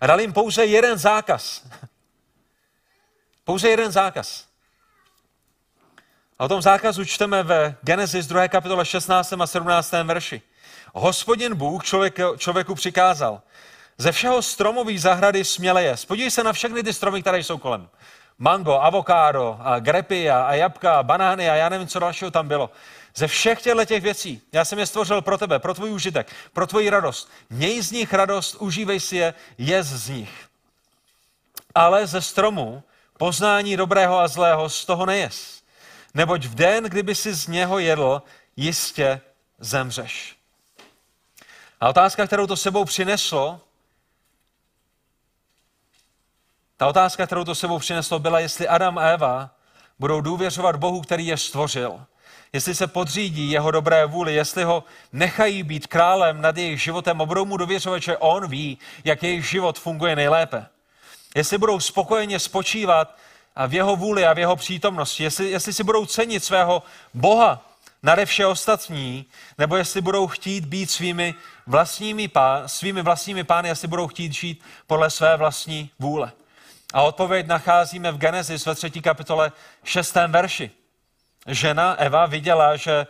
[0.02, 1.68] a dal jim pouze jeden zákaz.
[3.44, 4.46] Pouze jeden zákaz.
[6.40, 8.48] A o tom zákazu čteme ve Genesis 2.
[8.48, 9.34] kapitole 16.
[9.34, 9.92] a 17.
[10.04, 10.42] verši.
[10.94, 13.42] Hospodin Bůh člověk, člověku přikázal,
[13.98, 15.96] ze všeho stromový zahrady směle je.
[16.08, 17.90] Podívej se na všechny ty stromy, které jsou kolem.
[18.38, 22.70] Mango, avokádo, a grepy a, a jabka, banány a já nevím, co dalšího tam bylo.
[23.16, 26.68] Ze všech těchto těch věcí, já jsem je stvořil pro tebe, pro tvůj užitek, pro
[26.68, 27.32] tvoji radost.
[27.50, 30.48] Měj z nich radost, užívej si je, jez z nich.
[31.76, 32.84] Ale ze stromu
[33.18, 35.62] poznání dobrého a zlého z toho nejes.
[36.14, 38.22] Neboť v den, kdyby si z něho jedl,
[38.56, 39.22] jistě
[39.60, 40.41] zemřeš.
[41.82, 43.60] A otázka, kterou to sebou přineslo,
[46.78, 49.50] ta otázka, kterou to sebou přineslo, byla, jestli Adam a Eva
[50.00, 52.06] budou důvěřovat Bohu, který je stvořil.
[52.54, 57.26] Jestli se podřídí jeho dobré vůli, jestli ho nechají být králem nad jejich životem a
[57.26, 60.66] budou mu dověřovat, že on ví, jak jejich život funguje nejlépe.
[61.36, 63.18] Jestli budou spokojeně spočívat
[63.56, 67.71] a v jeho vůli a v jeho přítomnosti, jestli, jestli si budou cenit svého Boha
[68.04, 69.26] nade vše ostatní,
[69.58, 71.36] nebo jestli budou chtít být svými
[71.68, 76.32] vlastními, pá, svými vlastními pány, jestli budou chtít žít podle své vlastní vůle.
[76.94, 79.52] A odpověď nacházíme v Genesis ve třetí kapitole
[79.84, 80.72] šestém verši.
[81.48, 83.08] Žena Eva viděla, že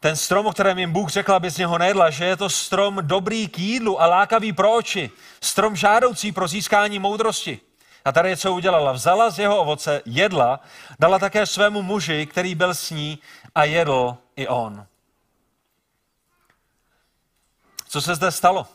[0.00, 2.98] ten strom, o kterém jim Bůh řekl, aby z něho nejedla, že je to strom
[3.02, 7.60] dobrý k jídlu a lákavý pro oči, strom žádoucí pro získání moudrosti.
[8.04, 8.92] A tady co udělala.
[8.92, 10.60] Vzala z jeho ovoce, jedla,
[10.98, 13.18] dala také svému muži, který byl s ní
[13.54, 14.86] a jedl i on.
[17.88, 18.66] Co se zde stalo?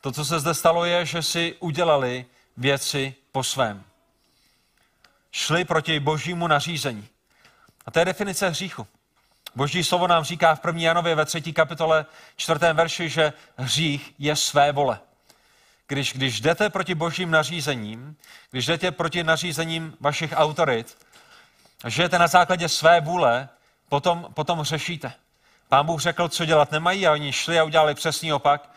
[0.00, 3.84] To, co se zde stalo, je, že si udělali věci po svém.
[5.32, 7.08] Šli proti božímu nařízení.
[7.86, 8.86] A to je definice hříchu.
[9.54, 10.82] Boží slovo nám říká v 1.
[10.82, 11.52] Janově ve 3.
[11.52, 12.58] kapitole 4.
[12.72, 15.00] verši, že hřích je své vole.
[15.86, 18.16] Když, když jdete proti božím nařízením,
[18.50, 20.98] když jdete proti nařízením vašich autorit,
[21.86, 23.48] žijete na základě své vůle,
[23.88, 25.12] potom, potom řešíte.
[25.68, 28.70] Pán Bůh řekl, co dělat nemají a oni šli a udělali přesný opak.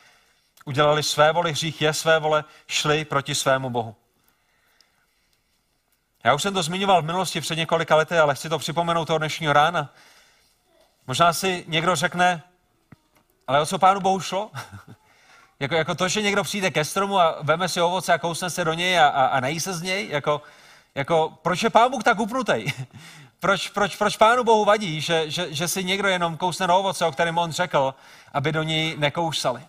[0.65, 3.95] Udělali své voli, hřích je své vole, šli proti svému Bohu.
[6.23, 9.17] Já už jsem to zmiňoval v minulosti před několika lety, ale chci to připomenout toho
[9.17, 9.93] dnešního rána.
[11.07, 12.43] Možná si někdo řekne,
[13.47, 14.51] ale o co pánu Bohu šlo?
[15.59, 18.65] Jako, jako to, že někdo přijde ke stromu a veme si ovoce a kousne se
[18.65, 20.41] do něj a, a, a nejí se z něj, jako,
[20.95, 22.65] jako proč je pán Bůh tak upnutý?
[23.39, 27.05] proč, proč, proč pánu Bohu vadí, že, že, že si někdo jenom kousne do ovoce,
[27.05, 27.95] o kterém on řekl,
[28.33, 29.61] aby do něj nekousali?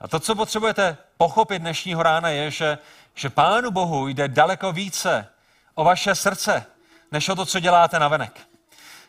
[0.00, 2.78] A to, co potřebujete pochopit dnešního rána, je, že,
[3.14, 5.28] že pánu Bohu jde daleko více
[5.74, 6.66] o vaše srdce,
[7.12, 8.40] než o to, co děláte na venek.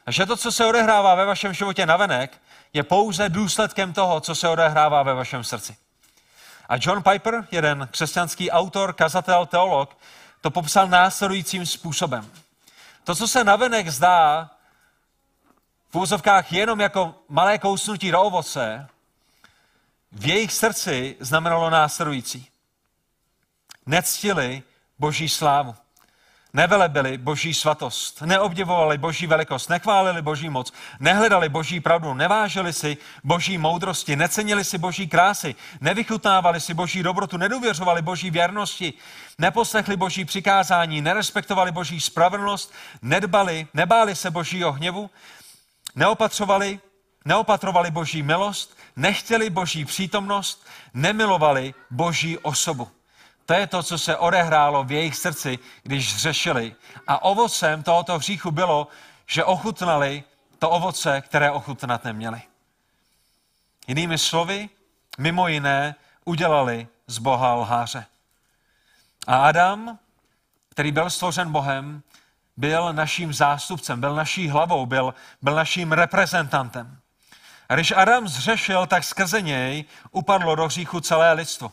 [0.06, 2.42] A že to, co se odehrává ve vašem životě na venek,
[2.74, 5.76] je pouze důsledkem toho, co se odehrává ve vašem srdci.
[6.70, 9.98] A John Piper, jeden křesťanský autor, kazatel, teolog,
[10.42, 12.32] to popsal následujícím způsobem.
[13.04, 14.50] To, co se navenek zdá
[15.90, 18.88] v úzovkách jenom jako malé kousnutí do ovoce,
[20.12, 22.50] v jejich srdci znamenalo následující.
[23.86, 24.64] Nectili
[25.00, 25.76] boží slávu.
[26.56, 33.58] Nevelebili boží svatost, neobdivovali boží velikost, nechválili boží moc, nehledali boží pravdu, nevážili si boží
[33.58, 38.94] moudrosti, necenili si boží krásy, nevychutnávali si boží dobrotu, nedůvěřovali boží věrnosti,
[39.38, 45.10] neposlechli boží přikázání, nerespektovali boží spravedlnost, nedbali, nebáli se božího hněvu,
[45.96, 46.80] neopatřovali,
[47.26, 52.88] neopatrovali boží milost, nechtěli boží přítomnost, nemilovali boží osobu.
[53.46, 56.76] To je to, co se odehrálo v jejich srdci, když řešili.
[57.08, 58.88] A ovocem tohoto hříchu bylo,
[59.28, 60.24] že ochutnali
[60.60, 62.42] to ovoce, které ochutnat neměli.
[63.88, 64.70] Jinými slovy,
[65.18, 68.06] mimo jiné, udělali z Boha lháře.
[69.28, 70.00] A Adam,
[70.70, 72.04] který byl stvořen Bohem,
[72.58, 77.00] byl naším zástupcem, byl naší hlavou, byl, byl naším reprezentantem.
[77.70, 81.72] A když Adam zřešil, tak skrze něj upadlo do hříchu celé lidstvo.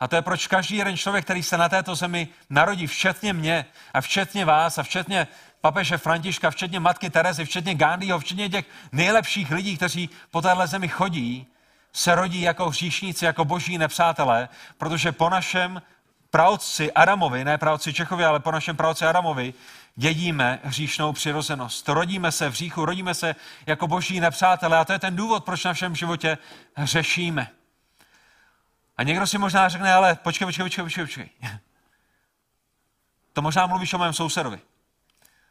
[0.00, 3.66] A to je proč každý jeden člověk, který se na této zemi narodí, včetně mě
[3.94, 5.26] a včetně vás a včetně
[5.60, 10.88] papeže Františka, včetně matky Terezy, včetně Gandhiho, včetně těch nejlepších lidí, kteří po téhle zemi
[10.88, 11.46] chodí,
[11.92, 15.82] se rodí jako hříšníci, jako boží nepřátelé, protože po našem
[16.30, 19.54] pravci Adamovi, ne pravci Čechovi, ale po našem pravci Adamovi,
[19.96, 21.88] dědíme hříšnou přirozenost.
[21.88, 23.34] Rodíme se v hříchu, rodíme se
[23.66, 26.38] jako boží nepřátelé a to je ten důvod, proč na všem životě
[26.78, 27.50] řešíme.
[29.00, 31.30] A někdo si možná řekne, ale počkej, počkej, počkej, počkej, počkej.
[33.32, 34.60] To možná mluvíš o mém sousedovi.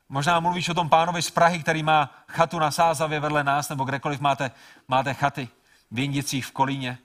[0.09, 3.83] Možná mluvíš o tom pánovi z Prahy, který má chatu na Sázavě vedle nás, nebo
[3.83, 4.51] kdekoliv máte,
[4.88, 5.49] máte chaty
[5.91, 6.97] v Jindicích, v Kolíně.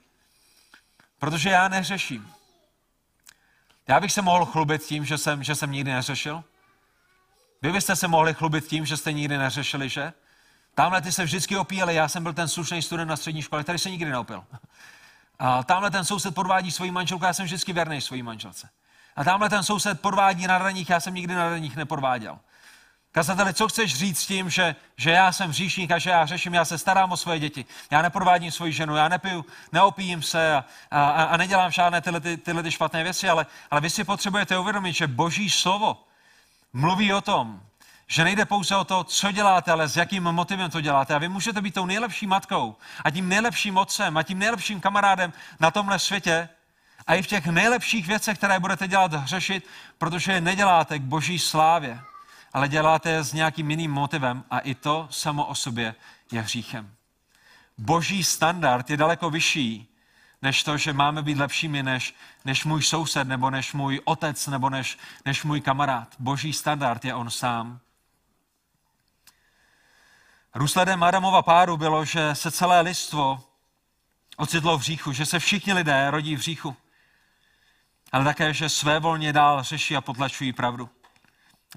[1.19, 2.33] Protože já neřeším.
[3.89, 6.45] Já bych se mohl chlubit tím, že jsem, že jsem nikdy neřešil.
[7.63, 10.13] Vy byste se mohli chlubit tím, že jste nikdy neřešili, že?
[10.75, 13.79] Tamhle ty se vždycky opíjeli, já jsem byl ten slušný student na střední škole, který
[13.79, 14.45] se nikdy neopil.
[15.39, 18.69] A tamhle ten soused podvádí svoji manželku, já jsem vždycky věrný svojí manželce.
[19.17, 22.39] A tamhle ten soused podvádí na raních, já jsem nikdy na raních nepodváděl.
[23.13, 26.65] Kazateli, co chceš říct tím, že, že já jsem hříšník a že já řeším, já
[26.65, 31.23] se starám o svoje děti, já nepodvádím svoji ženu, já nepiju, neopijím se a, a,
[31.25, 34.93] a nedělám žádné tyhle, ty, tyhle ty špatné věci, ale, ale vy si potřebujete uvědomit,
[34.93, 36.05] že boží slovo
[36.73, 37.61] mluví o tom,
[38.07, 41.15] že nejde pouze o to, co děláte, ale s jakým motivem to děláte.
[41.15, 45.33] A vy můžete být tou nejlepší matkou a tím nejlepším otcem a tím nejlepším kamarádem
[45.61, 46.49] na tomhle světě
[47.07, 51.39] a i v těch nejlepších věcech, které budete dělat, řešit, protože je neděláte k boží
[51.39, 52.01] slávě
[52.55, 55.95] ale děláte je s nějakým jiným motivem a i to samo o sobě
[56.33, 56.95] je hříchem.
[57.79, 59.89] Boží standard je daleko vyšší,
[60.43, 62.15] než to, že máme být lepšími než,
[62.45, 66.09] než můj soused, nebo než můj otec, nebo než, než můj kamarád.
[66.19, 67.81] Boží standard je on sám.
[70.57, 73.41] Důsledem Adamova páru bylo, že se celé lidstvo
[74.37, 76.77] ocitlo v hříchu, že se všichni lidé rodí v hříchu,
[78.13, 80.91] ale také, že své volně dál řeší a potlačují pravdu.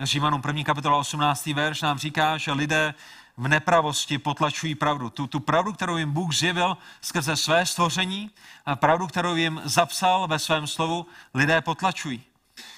[0.01, 0.63] Římanům 1.
[0.63, 1.45] kapitola 18.
[1.45, 2.93] verš nám říká, že lidé
[3.37, 5.09] v nepravosti potlačují pravdu.
[5.09, 8.31] Tu, tu pravdu, kterou jim Bůh zjevil skrze své stvoření,
[8.65, 12.23] a pravdu, kterou jim zapsal ve svém slovu, lidé potlačují.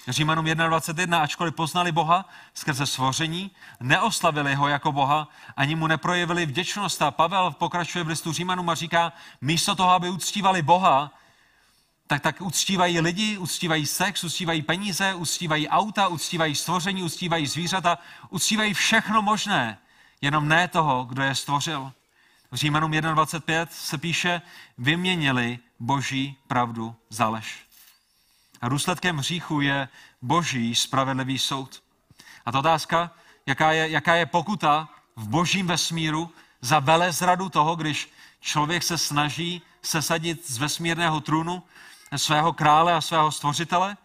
[0.08, 7.02] Římanům 1.21, ačkoliv poznali Boha skrze stvoření, neoslavili ho jako Boha, ani mu neprojevili vděčnost.
[7.02, 11.10] A Pavel pokračuje v listu Římanům a říká, místo toho, aby uctívali Boha,
[12.06, 17.98] tak, tak uctívají lidi, uctívají sex, uctívají peníze, uctívají auta, uctívají stvoření, uctívají zvířata,
[18.30, 19.78] uctívají všechno možné,
[20.20, 21.92] jenom ne toho, kdo je stvořil.
[22.50, 24.42] V Římanům 1.25 se píše,
[24.78, 27.69] vyměnili boží pravdu za lež.
[28.60, 29.88] A důsledkem hříchu je
[30.22, 31.82] boží spravedlivý soud.
[32.46, 33.10] A ta otázka,
[33.46, 39.62] jaká je, jaká je pokuta v božím vesmíru za velezradu toho, když člověk se snaží
[39.82, 41.62] sesadit z vesmírného trůnu
[42.16, 43.96] svého krále a svého stvořitele?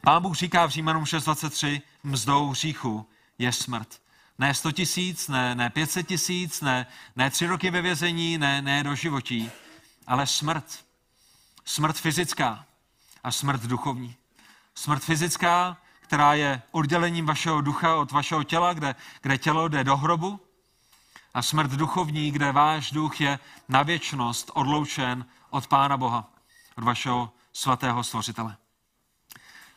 [0.00, 3.06] Pán Bůh říká v Římanům 6.23, mzdou hříchu
[3.38, 4.02] je smrt.
[4.38, 8.84] Ne 100 tisíc, ne, ne 500 tisíc, ne, ne tři roky ve vězení, ne, ne
[8.84, 9.50] do životí,
[10.06, 10.84] ale smrt.
[11.64, 12.64] Smrt fyzická
[13.22, 14.16] a smrt duchovní.
[14.74, 19.96] Smrt fyzická, která je oddělením vašeho ducha od vašeho těla, kde, kde tělo jde do
[19.96, 20.40] hrobu,
[21.34, 26.32] a smrt duchovní, kde váš duch je na věčnost odloučen od Pána Boha
[26.76, 28.56] od vašeho svatého stvořitele.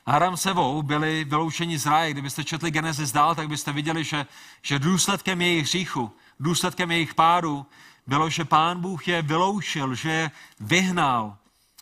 [0.05, 2.11] Aram Sevou byli vyloučeni z ráje.
[2.11, 4.25] Kdybyste četli Genesis dál, tak byste viděli, že,
[4.61, 7.65] že důsledkem jejich hříchu, důsledkem jejich pádu
[8.07, 11.37] bylo, že pán Bůh je vyloučil, že je vyhnal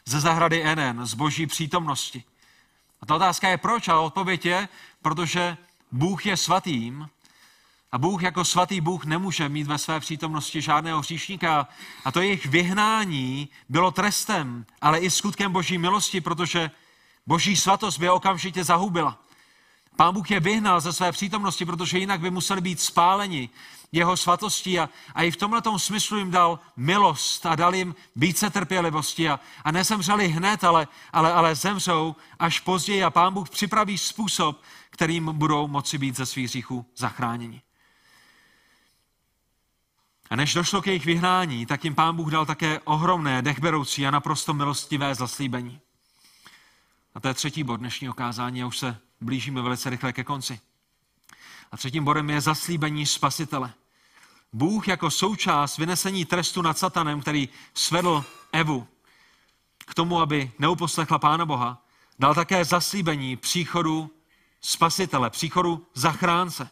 [0.06, 2.24] ze zahrady Eden, z boží přítomnosti.
[3.02, 3.88] A ta otázka je proč?
[3.88, 4.70] A odpověď je,
[5.02, 5.58] protože
[5.92, 7.10] Bůh je svatým
[7.94, 11.68] a Bůh jako svatý Bůh nemůže mít ve své přítomnosti žádného hříšníka.
[12.06, 16.72] A to jejich vyhnání bylo trestem, ale i skutkem boží milosti, protože
[17.28, 19.20] boží svatost by je okamžitě zahubila.
[19.96, 23.50] Pán Bůh je vyhnal ze své přítomnosti, protože jinak by museli být spáleni
[23.92, 28.50] jeho svatostí a, a i v tomhle smyslu jim dal milost a dal jim více
[28.50, 33.98] trpělivosti a, a nezemřeli hned, ale, ale, ale zemřou až později a pán Bůh připraví
[33.98, 37.62] způsob, kterým budou moci být ze svých hříchů zachráněni.
[40.30, 44.12] A než došlo k jejich vyhnání, tak jim pán Bůh dal také ohromné, dechberoucí a
[44.12, 45.80] naprosto milostivé zaslíbení.
[47.16, 50.60] A to je třetí bod dnešního kázání a už se blížíme velice rychle ke konci.
[51.72, 53.74] A třetím bodem je zaslíbení spasitele.
[54.54, 58.88] Bůh jako součást vynesení trestu nad satanem, který svedl Evu
[59.78, 61.86] k tomu, aby neuposlechla Pána Boha,
[62.20, 64.12] dal také zaslíbení příchodu
[64.62, 66.70] spasitele, příchodu zachránce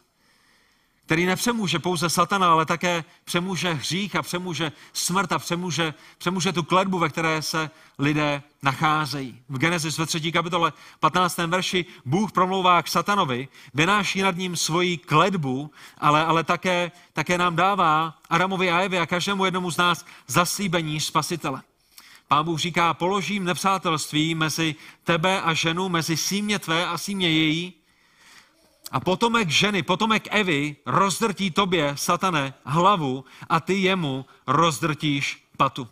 [1.06, 6.62] který nepřemůže pouze satana, ale také přemůže hřích a přemůže smrt a přemůže, přemůže tu
[6.62, 9.42] kledbu, ve které se lidé nacházejí.
[9.48, 10.32] V Genesis ve 3.
[10.32, 11.38] kapitole 15.
[11.38, 17.56] verši Bůh promlouvá k satanovi, vynáší nad ním svoji kledbu, ale, ale také, také nám
[17.56, 21.62] dává Adamovi a Evě a každému jednomu z nás zaslíbení spasitele.
[22.28, 27.81] Pán Bůh říká, položím nepřátelství mezi tebe a ženu, mezi símě tvé a símě její.
[28.92, 35.88] A potomek ženy, potomek Evy rozdrtí tobě, satane, hlavu a ty jemu rozdrtíš patu.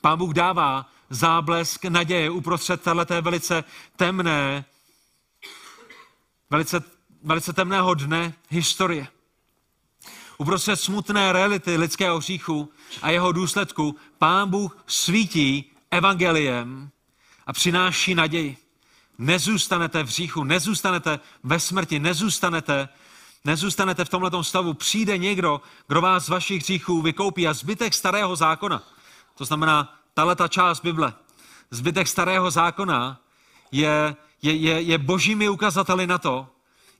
[0.00, 3.64] Pán Bůh dává záblesk naděje uprostřed této velice
[3.96, 4.64] temné,
[6.50, 6.82] velice,
[7.22, 9.06] velice temného dne historie.
[10.38, 16.90] Uprostřed smutné reality lidského hříchu a jeho důsledku Pán Bůh svítí evangeliem
[17.46, 18.61] a přináší naději.
[19.22, 22.88] Nezůstanete v hříchu, nezůstanete ve smrti, nezůstanete,
[23.44, 24.74] nezůstanete v tomto stavu.
[24.74, 28.82] Přijde někdo, kdo vás z vašich hříchů vykoupí a zbytek starého zákona,
[29.34, 31.12] to znamená tahle ta část Bible,
[31.70, 33.20] zbytek starého zákona
[33.72, 36.46] je, je, je, je božími ukazateli na to,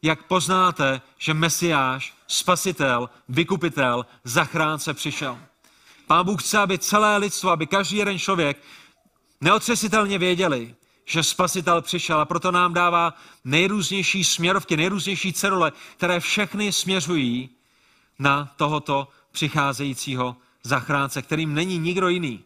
[0.02, 5.38] jak poznáte, že Mesiáš, spasitel, vykupitel, zachránce přišel.
[6.06, 8.62] Pán Bůh chce, aby celé lidstvo, aby každý jeden člověk
[9.40, 10.74] neotřesitelně věděli,
[11.04, 17.50] že spasitel přišel a proto nám dává nejrůznější směrovky, nejrůznější cerule, které všechny směřují
[18.18, 22.44] na tohoto přicházejícího zachránce, kterým není nikdo jiný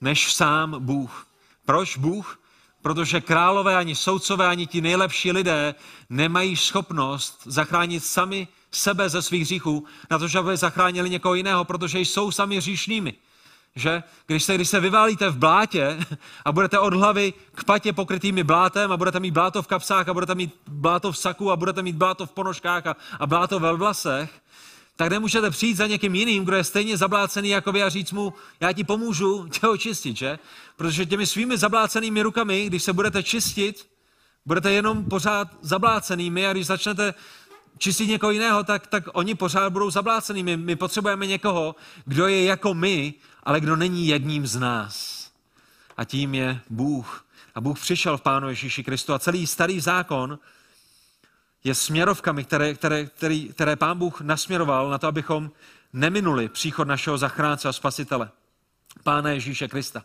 [0.00, 1.26] než sám Bůh.
[1.64, 2.40] Proč Bůh?
[2.82, 5.74] Protože králové ani soudcové, ani ti nejlepší lidé
[6.10, 11.64] nemají schopnost zachránit sami sebe ze svých hříchů, na to, že aby zachránili někoho jiného,
[11.64, 13.14] protože jsou sami hříšnými.
[13.78, 14.02] Že?
[14.26, 15.98] Když se, když se vyválíte v blátě
[16.44, 20.14] a budete od hlavy k patě pokrytými blátem a budete mít bláto v kapsách a
[20.14, 23.72] budete mít bláto v saku a budete mít bláto v ponožkách a, a bláto ve
[23.72, 24.30] vlasech,
[24.96, 28.34] tak nemůžete přijít za někým jiným, kdo je stejně zablácený jako vy a říct mu,
[28.60, 30.38] já ti pomůžu tě očistit, že?
[30.76, 33.88] Protože těmi svými zablácenými rukami, když se budete čistit,
[34.46, 37.14] budete jenom pořád zablácenými a když začnete
[37.78, 40.56] čistit někoho jiného, tak, tak oni pořád budou zablácenými.
[40.56, 45.28] My potřebujeme někoho, kdo je jako my, ale kdo není jedním z nás.
[45.96, 47.24] A tím je Bůh.
[47.54, 50.38] A Bůh přišel v Pánu Ježíši Kristu a celý starý zákon
[51.64, 55.50] je směrovkami, které, které, které, které Pán Bůh nasměroval na to, abychom
[55.92, 58.30] neminuli příchod našeho zachránce a spasitele,
[59.02, 60.04] Pána Ježíše Krista.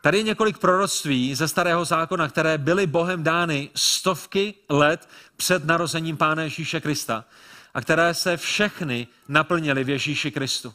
[0.00, 6.16] Tady je několik proroctví ze starého zákona, které byly Bohem dány stovky let před narozením
[6.16, 7.24] Pána Ježíše Krista
[7.74, 10.74] a které se všechny naplnily v Ježíši Kristu.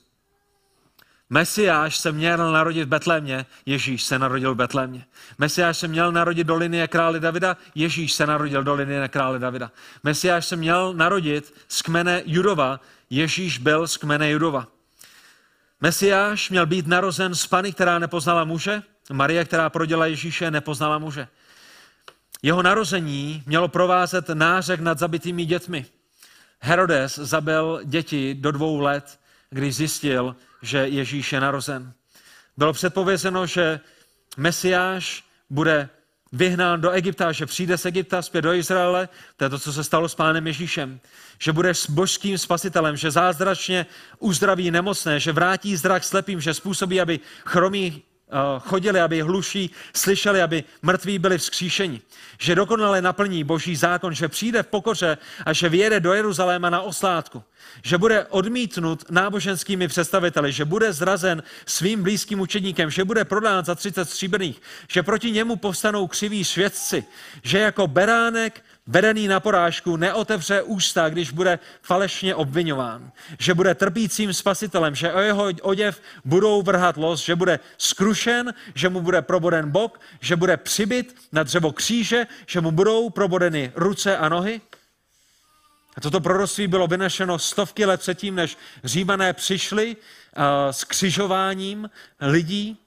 [1.30, 5.06] Mesiáš se měl narodit v Betlémě, Ježíš se narodil v Betlémě.
[5.38, 9.72] Mesiáš se měl narodit do linie krále Davida, Ježíš se narodil do linie krále Davida.
[10.04, 14.68] Mesiáš se měl narodit z kmene Judova, Ježíš byl z kmene Judova.
[15.82, 21.28] Mesiáš měl být narozen z Pany, která nepoznala muže, Marie, která prodila Ježíše, nepoznala muže.
[22.42, 25.86] Jeho narození mělo provázet nářek nad zabitými dětmi.
[26.60, 31.94] Herodes zabil děti do dvou let, když zjistil, že Ježíš je narozen.
[32.58, 33.80] Bylo předpovězeno, že
[34.38, 35.90] Mesiáš bude
[36.32, 39.84] vyhnán do Egypta, že přijde z Egypta zpět do Izraele, to je to, co se
[39.84, 41.00] stalo s pánem Ježíšem,
[41.40, 43.86] že bude s božským spasitelem, že zázračně
[44.20, 48.04] uzdraví nemocné, že vrátí zrak slepým, že způsobí, aby chromí
[48.60, 52.02] chodili, aby hluší slyšeli, aby mrtví byli vzkříšeni.
[52.40, 56.82] Že dokonale naplní boží zákon, že přijde v pokoře a že vyjede do Jeruzaléma na
[56.82, 57.44] oslátku.
[57.84, 63.76] Že bude odmítnut náboženskými představiteli, že bude zrazen svým blízkým učedníkem, že bude prodán za
[63.76, 67.06] 30 stříbrných, že proti němu povstanou křiví svědci,
[67.44, 73.12] že jako beránek vedený na porážku, neotevře ústa, když bude falešně obvinován.
[73.40, 78.90] Že bude trpícím spasitelem, že o jeho oděv budou vrhat los, že bude skrušen, že
[78.90, 84.18] mu bude proboden bok, že bude přibyt na dřevo kříže, že mu budou probodeny ruce
[84.18, 84.62] a nohy.
[85.98, 91.90] A toto proroctví bylo vynešeno stovky let předtím, než římané přišli uh, s křižováním
[92.22, 92.83] lidí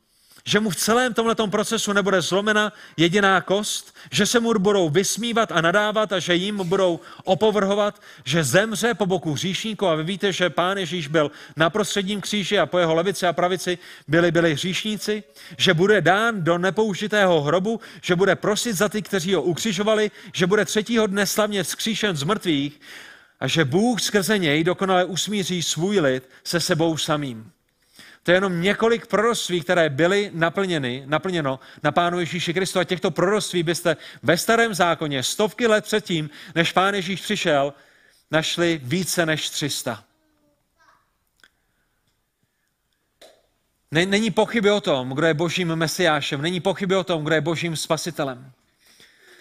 [0.46, 5.52] že mu v celém tomto procesu nebude zlomena jediná kost, že se mu budou vysmívat
[5.52, 9.86] a nadávat a že jim budou opovrhovat, že zemře po boku hříšníku.
[9.86, 13.32] A vy víte, že pán Ježíš byl na prostředním kříži a po jeho levici a
[13.32, 13.78] pravici
[14.08, 15.22] byli, byli hříšníci,
[15.58, 20.46] že bude dán do nepoužitého hrobu, že bude prosit za ty, kteří ho ukřižovali, že
[20.46, 22.80] bude třetího dne slavně vzkříšen z mrtvých
[23.40, 27.55] a že Bůh skrze něj dokonale usmíří svůj lid se sebou samým.
[28.26, 32.78] To je jenom několik proroctví, které byly naplněny, naplněno na Pánu Ježíši Kristu.
[32.78, 37.74] A těchto proroctví byste ve starém zákoně stovky let předtím, než Pán Ježíš přišel,
[38.30, 40.04] našli více než 300.
[43.90, 47.76] Není pochyby o tom, kdo je božím mesiášem, není pochyby o tom, kdo je božím
[47.76, 48.52] spasitelem.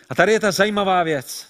[0.09, 1.47] A tady je ta zajímavá věc.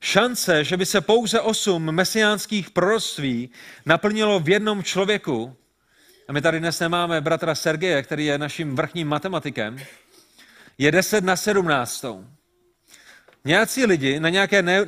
[0.00, 3.50] Šance, že by se pouze osm mesiánských proroctví
[3.86, 5.56] naplnilo v jednom člověku,
[6.28, 9.78] a my tady dnes nemáme bratra Sergeje, který je naším vrchním matematikem,
[10.78, 12.04] je 10 na 17.
[13.44, 14.84] Nějací lidi na nějaké ne-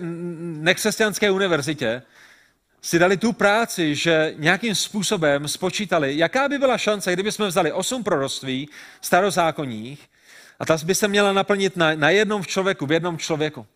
[0.61, 2.03] nekřesťanské univerzitě
[2.83, 7.73] si dali tu práci, že nějakým způsobem spočítali, jaká by byla šance, kdyby jsme vzali
[7.73, 8.69] osm proroctví
[9.01, 10.09] starozákonních
[10.59, 13.67] a ta by se měla naplnit na, na jednom člověku, v jednom člověku.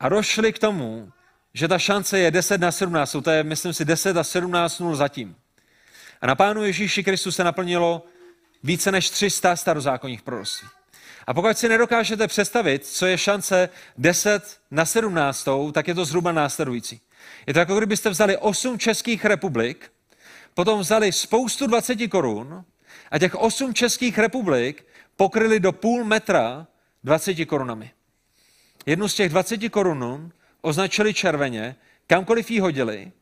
[0.00, 1.12] A došli k tomu,
[1.54, 4.96] že ta šance je 10 na 17, to je, myslím si, 10 a 17 nul
[4.96, 5.36] zatím.
[6.22, 8.02] A na Pánu Ježíši Kristu se naplnilo
[8.62, 10.68] více než 300 starozákonních proroctví.
[11.26, 13.68] A pokud si nedokážete představit, co je šance
[13.98, 17.00] 10 na 17, tak je to zhruba následující.
[17.46, 19.92] Je to jako kdybyste vzali 8 českých republik,
[20.54, 22.64] potom vzali spoustu 20 korun
[23.10, 26.66] a těch 8 českých republik pokryli do půl metra
[27.04, 27.90] 20 korunami.
[28.86, 33.12] Jednu z těch 20 korun označili červeně, kamkoliv ji hodili,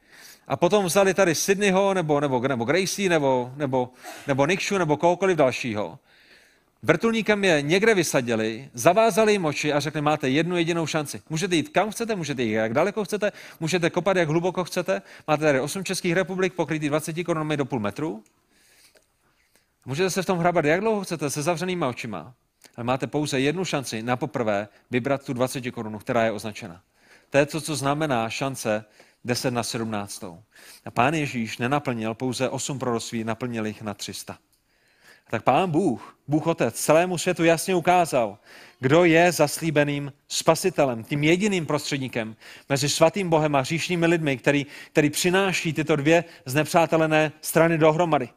[0.50, 3.90] a potom vzali tady Sydneyho, nebo, nebo, nebo Gracie, nebo, nebo,
[4.26, 5.98] nebo Nikshu, nebo kohokoliv dalšího.
[6.82, 11.22] Vrtulníkem je někde vysadili, zavázali jim oči a řekli, máte jednu jedinou šanci.
[11.30, 15.02] Můžete jít kam chcete, můžete jít jak daleko chcete, můžete kopat jak hluboko chcete.
[15.28, 18.22] Máte tady 8 českých republik pokrytý 20 korunami do půl metru.
[19.86, 22.34] Můžete se v tom hrabat jak dlouho chcete, se zavřenýma očima.
[22.76, 26.80] Ale máte pouze jednu šanci na poprvé vybrat tu 20 korunu, která je označena.
[27.30, 28.84] To je to, co znamená šance
[29.24, 30.24] 10 na 17.
[30.84, 34.32] A pán Ježíš nenaplnil pouze 8 proroctví, naplnil jich na 300.
[35.26, 38.38] A tak pán Bůh, Bůh Otec, celému světu jasně ukázal,
[38.80, 42.36] kdo je zaslíbeným spasitelem, tím jediným prostředníkem
[42.68, 48.28] mezi svatým Bohem a hříšnými lidmi, který, který přináší tyto dvě znepřátelené strany dohromady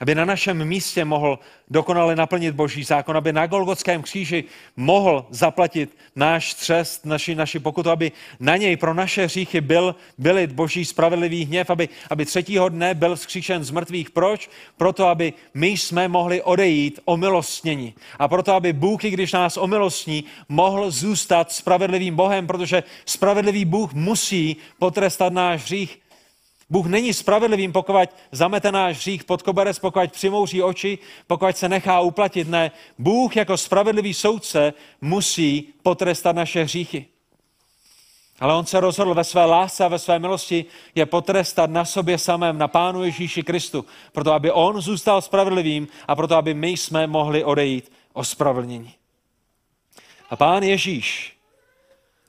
[0.00, 1.38] aby na našem místě mohl
[1.70, 4.44] dokonale naplnit boží zákon, aby na Golgotském kříži
[4.76, 10.46] mohl zaplatit náš třest, naši, naši pokutu, aby na něj pro naše hříchy byl, byli
[10.46, 14.10] boží spravedlivý hněv, aby, aby třetího dne byl vzkříšen z mrtvých.
[14.10, 14.50] Proč?
[14.76, 17.94] Proto, aby my jsme mohli odejít omilostnění.
[18.18, 23.92] A proto, aby Bůh, i když nás omilostní, mohl zůstat spravedlivým Bohem, protože spravedlivý Bůh
[23.92, 25.98] musí potrestat náš hřích
[26.70, 32.00] Bůh není spravedlivým, pokud zamete náš hřích pod koberec, pokud přimouří oči, pokud se nechá
[32.00, 32.48] uplatit.
[32.48, 37.06] Ne, Bůh jako spravedlivý soudce musí potrestat naše hříchy.
[38.40, 40.64] Ale on se rozhodl ve své lásce a ve své milosti
[40.94, 46.16] je potrestat na sobě samém, na Pánu Ježíši Kristu, proto aby on zůstal spravedlivým a
[46.16, 48.94] proto aby my jsme mohli odejít ospravedlnění.
[50.30, 51.37] A Pán Ježíš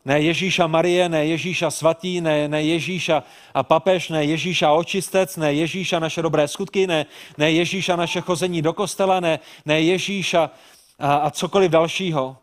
[0.05, 3.23] ne Ježíša Marie, ne Ježíša svatý, ne, ne Ježíša
[3.53, 7.05] a papež, ne Ježíša očistec, ne Ježíša naše dobré skutky, ne,
[7.37, 10.49] ne Ježíša naše chození do kostela, ne, ne Ježíša
[10.99, 12.37] a, a cokoliv dalšího.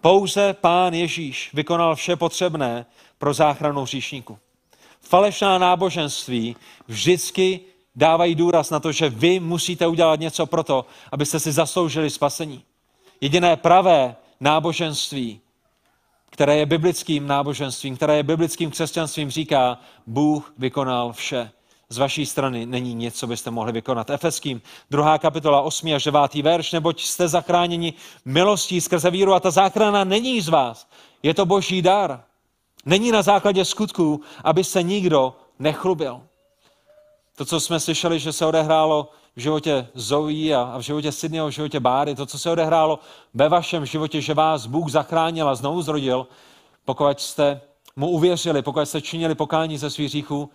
[0.00, 2.86] Pouze Pán Ježíš vykonal vše potřebné
[3.18, 4.38] pro záchranu hříšníku.
[5.00, 6.56] Falešná náboženství
[6.88, 7.60] vždycky
[7.96, 12.62] dávají důraz na to, že vy musíte udělat něco pro to, abyste si zasloužili spasení.
[13.20, 15.40] Jediné pravé náboženství
[16.30, 21.50] které je biblickým náboženstvím, které je biblickým křesťanstvím, říká, Bůh vykonal vše.
[21.88, 24.10] Z vaší strany není nic, co byste mohli vykonat.
[24.10, 25.94] Efeským, druhá kapitola, 8.
[25.94, 26.34] až 9.
[26.34, 30.88] verš, neboť jste zachráněni milostí skrze víru a ta záchrana není z vás.
[31.22, 32.24] Je to boží dar.
[32.84, 36.22] Není na základě skutků, aby se nikdo nechlubil.
[37.40, 41.50] To, co jsme slyšeli, že se odehrálo v životě Zoe a v životě Sydneyho, v
[41.50, 42.98] životě Báry, to, co se odehrálo
[43.34, 46.26] ve vašem životě, že vás Bůh zachránil a znovu zrodil,
[46.84, 47.60] pokud jste
[47.96, 50.50] mu uvěřili, pokud jste činili pokání ze svých hříchů,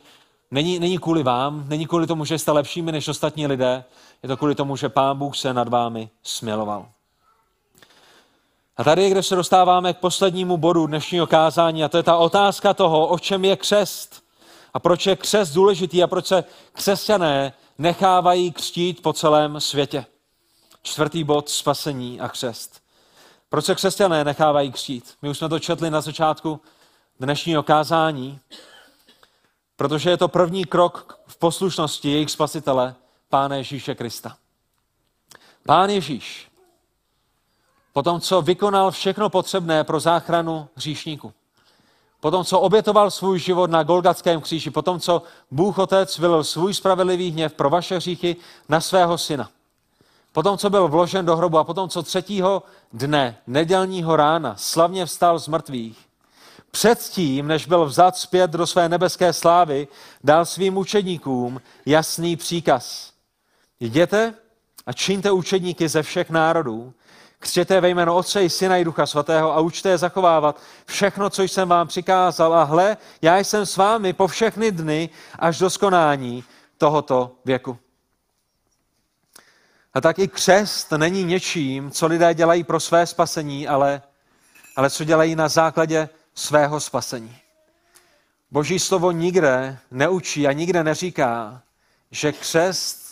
[0.51, 3.83] není, není kvůli vám, není kvůli tomu, že jste lepšími než ostatní lidé,
[4.23, 6.85] je to kvůli tomu, že Pán Bůh se nad vámi smiloval.
[8.77, 12.17] A tady je, kde se dostáváme k poslednímu bodu dnešního kázání, a to je ta
[12.17, 14.24] otázka toho, o čem je křest.
[14.75, 20.05] A proč je křest důležitý a proč se křesťané nechávají křtít po celém světě.
[20.81, 22.81] Čtvrtý bod, spasení a křest.
[23.49, 25.13] Proč se křesťané nechávají křtít?
[25.21, 26.61] My už jsme to četli na začátku
[27.19, 28.39] dnešního kázání,
[29.75, 32.95] protože je to první krok v poslušnosti jejich spasitele,
[33.29, 34.37] Pána Ježíše Krista.
[35.65, 36.51] Pán Ježíš,
[37.93, 41.33] po tom, co vykonal všechno potřebné pro záchranu hříšníků,
[42.25, 45.21] Potom, co obětoval svůj život na Golgatském kříži, potom, co
[45.51, 48.35] Bůh Otec vylil svůj spravedlivý hněv pro vaše hříchy
[48.69, 49.49] na svého syna.
[50.31, 52.63] Potom, co byl vložen do hrobu a potom, co třetího
[52.93, 55.97] dne, nedělního rána, slavně vstal z mrtvých,
[56.71, 59.87] předtím, než byl vzat zpět do své nebeské slávy,
[60.23, 63.13] dal svým učedníkům jasný příkaz.
[63.79, 64.33] Jděte
[64.85, 66.93] a čiňte učedníky ze všech národů,
[67.39, 71.43] Křtěte ve jméno Otce i Syna i Ducha Svatého a učte je zachovávat všechno, co
[71.43, 72.53] jsem vám přikázal.
[72.53, 75.09] A hle, já jsem s vámi po všechny dny
[75.39, 76.43] až do skonání
[76.77, 77.77] tohoto věku.
[79.93, 84.01] A tak i křest není něčím, co lidé dělají pro své spasení, ale,
[84.75, 87.35] ale co dělají na základě svého spasení.
[88.51, 91.61] Boží slovo nikde neučí a nikde neříká,
[92.11, 93.04] že křest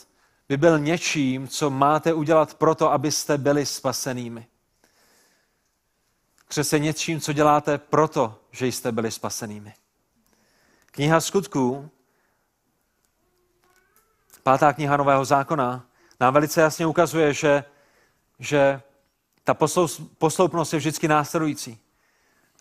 [0.54, 4.48] by byl něčím, co máte udělat proto, abyste byli spasenými.
[6.48, 9.74] Křest je něčím, co děláte proto, že jste byli spasenými.
[10.86, 11.90] Kniha skutků,
[14.44, 15.86] pátá kniha Nového zákona,
[16.20, 17.64] nám velice jasně ukazuje, že,
[18.40, 18.82] že
[19.44, 19.54] ta
[20.18, 21.80] posloupnost je vždycky následující.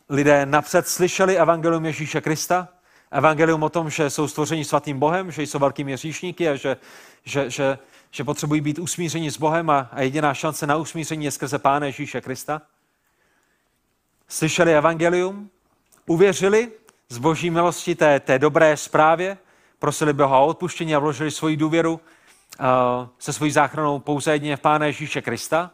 [0.09, 2.69] Lidé napřed slyšeli evangelium Ježíše Krista,
[3.13, 6.77] evangelium o tom, že jsou stvořeni svatým Bohem, že jsou velkými říšníky a že,
[7.25, 7.79] že, že,
[8.11, 11.87] že potřebují být usmířeni s Bohem a, a jediná šance na usmíření je skrze Pána
[11.87, 12.63] Ježíše Krista.
[14.29, 15.51] Slyšeli evangelium,
[16.07, 16.73] uvěřili
[17.09, 19.39] z boží milosti té, té dobré zprávě,
[19.79, 22.67] prosili Boha o odpuštění a vložili svoji důvěru uh,
[23.19, 25.71] se svojí záchranou pouze jedině v Pána Ježíše Krista.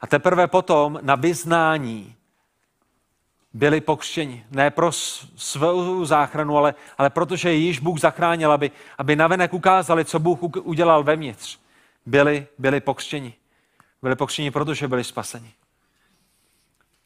[0.00, 2.14] A teprve potom na vyznání
[3.54, 4.44] byli pokřtěni.
[4.50, 4.92] Ne pro
[5.36, 11.02] svou záchranu, ale, ale protože již Bůh zachránil, aby, aby navenek ukázali, co Bůh udělal
[11.02, 11.58] vevnitř.
[12.06, 13.34] Byli, byli pokřtěni.
[14.02, 15.52] Byli pokřtěni, protože byli spaseni.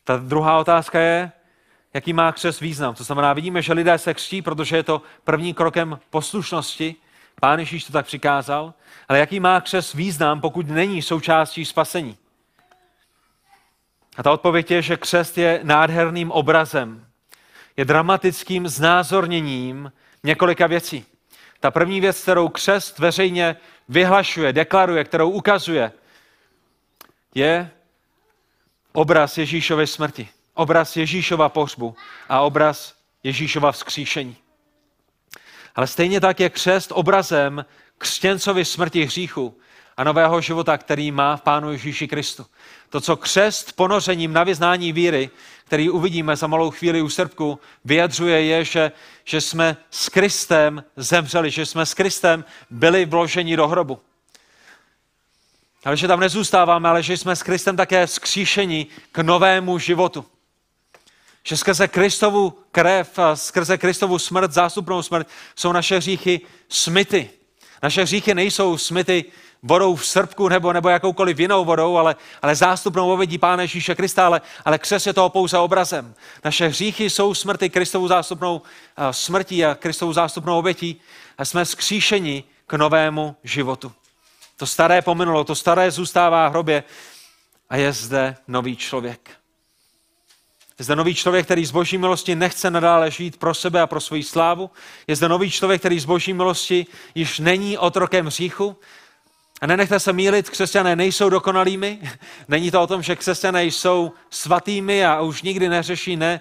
[0.04, 1.32] Ta druhá otázka je,
[1.94, 2.94] jaký má křes význam.
[2.94, 6.96] To znamená, vidíme, že lidé se křtí, protože je to první krokem poslušnosti.
[7.40, 8.74] Pán Ježíš to tak přikázal.
[9.08, 12.16] Ale jaký má křes význam, pokud není součástí spasení?
[14.16, 17.06] A ta odpověď je, že křest je nádherným obrazem.
[17.76, 19.92] Je dramatickým znázorněním
[20.22, 21.04] několika věcí.
[21.60, 23.56] Ta první věc, kterou křest veřejně
[23.88, 25.92] vyhlašuje, deklaruje, kterou ukazuje,
[27.34, 27.70] je
[28.92, 31.96] obraz Ježíšovy smrti, obraz Ježíšova pohřbu
[32.28, 34.36] a obraz Ježíšova vzkříšení.
[35.74, 37.64] Ale stejně tak je křest obrazem
[37.98, 39.58] křtěncovy smrti hříchu
[39.96, 42.46] a nového života, který má v Pánu Ježíši Kristu.
[42.90, 45.30] To, co křest ponořením na vyznání víry,
[45.64, 48.92] který uvidíme za malou chvíli u srpku, vyjadřuje je, že,
[49.24, 54.00] že jsme s Kristem zemřeli, že jsme s Kristem byli vloženi do hrobu.
[55.84, 60.24] Ale že tam nezůstáváme, ale že jsme s Kristem také skříšeni k novému životu.
[61.44, 67.30] Že skrze Kristovu krev a skrze Kristovu smrt, zástupnou smrt, jsou naše hříchy smyty.
[67.82, 69.24] Naše hříchy nejsou smyty
[69.62, 74.26] vodou v srpku nebo, nebo jakoukoliv jinou vodou, ale, ale zástupnou obědí Pána Ježíše Krista,
[74.26, 76.14] ale, ale křes je toho pouze obrazem.
[76.44, 78.64] Naše hříchy jsou smrty Kristovou zástupnou uh,
[79.10, 81.00] smrtí a Kristovou zástupnou obětí
[81.38, 83.92] a jsme skříšeni k novému životu.
[84.56, 86.84] To staré pominulo, to staré zůstává v hrobě
[87.70, 89.30] a je zde nový člověk.
[90.78, 94.00] Je zde nový člověk, který z boží milosti nechce nadále žít pro sebe a pro
[94.00, 94.70] svoji slávu.
[95.06, 98.76] Je zde nový člověk, který z boží milosti již není otrokem hříchu.
[99.62, 101.98] A nenechte se mílit, křesťané nejsou dokonalými.
[102.48, 106.40] Není to o tom, že křesťané jsou svatými a už nikdy neřeší, ne.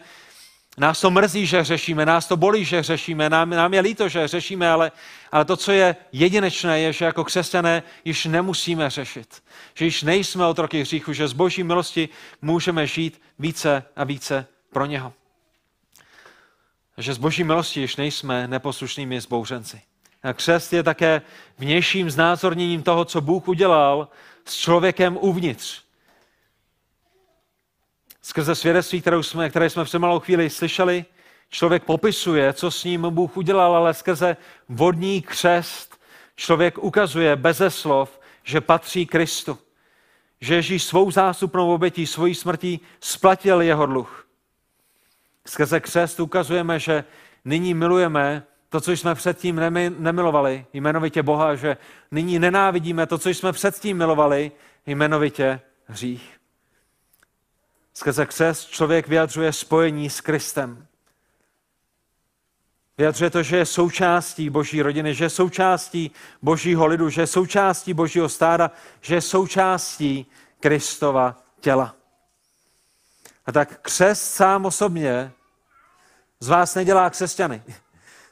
[0.77, 4.27] Nás to mrzí, že řešíme, nás to bolí, že řešíme, nám, nám je líto, že
[4.27, 4.91] řešíme, ale,
[5.31, 9.43] ale to, co je jedinečné, je, že jako křesťané již nemusíme řešit.
[9.73, 12.09] Že již nejsme otroky hříchu, že z boží milosti
[12.41, 15.13] můžeme žít více a více pro něho.
[16.97, 19.81] Že z boží milosti již nejsme neposlušnými zbouřenci.
[20.33, 21.21] Křest je také
[21.57, 24.07] vnějším znázorněním toho, co Bůh udělal
[24.45, 25.81] s člověkem uvnitř.
[28.21, 31.05] Skrze svědectví, které jsme, které jsme před malou chvíli slyšeli,
[31.49, 34.37] člověk popisuje, co s ním Bůh udělal, ale skrze
[34.69, 36.01] vodní křest
[36.35, 39.57] člověk ukazuje beze slov, že patří Kristu.
[40.41, 44.27] Že Ježíš svou zástupnou obětí, svojí smrtí splatil jeho dluh.
[45.47, 47.03] Skrze křest ukazujeme, že
[47.45, 49.61] nyní milujeme to, co jsme předtím
[49.99, 51.77] nemilovali, jmenovitě Boha, že
[52.11, 54.51] nyní nenávidíme to, co jsme předtím milovali,
[54.85, 56.39] jmenovitě hřích.
[57.93, 60.87] Skrze křest člověk vyjadřuje spojení s Kristem.
[62.97, 66.11] Vyjadřuje to, že je součástí boží rodiny, že je součástí
[66.41, 70.25] božího lidu, že je součástí božího stáda, že je součástí
[70.59, 71.95] Kristova těla.
[73.45, 75.31] A tak křest sám osobně
[76.39, 77.63] z vás nedělá křesťany.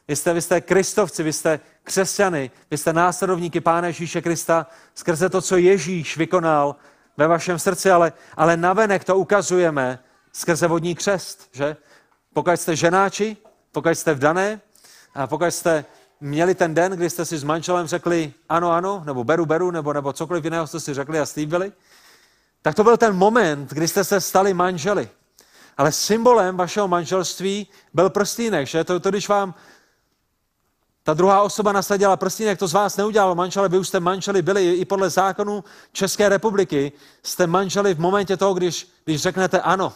[0.09, 5.29] Vy jste, vy jste kristovci, vy jste křesťany, vy jste následovníky Pána Ježíše Krista skrze
[5.29, 6.75] to, co Ježíš vykonal
[7.17, 9.99] ve vašem srdci, ale, ale navenek to ukazujeme
[10.33, 11.77] skrze vodní křest, že?
[12.33, 13.37] Pokud jste ženáči,
[13.71, 14.61] pokud jste vdané,
[15.13, 15.85] a pokud jste
[16.21, 19.93] měli ten den, kdy jste si s manželem řekli ano, ano, nebo beru, beru, nebo,
[19.93, 21.71] nebo cokoliv jiného jste si řekli a slíbili,
[22.61, 25.09] tak to byl ten moment, kdy jste se stali manželi.
[25.77, 28.83] Ale symbolem vašeho manželství byl prstýnek, že?
[28.83, 29.53] To, to když vám
[31.03, 34.73] ta druhá osoba nasadila prstínek, to z vás neudělalo manžele, vy už jste manželi byli
[34.73, 36.91] i podle zákonu České republiky,
[37.23, 39.93] jste manželi v momentě toho, když, když řeknete ano.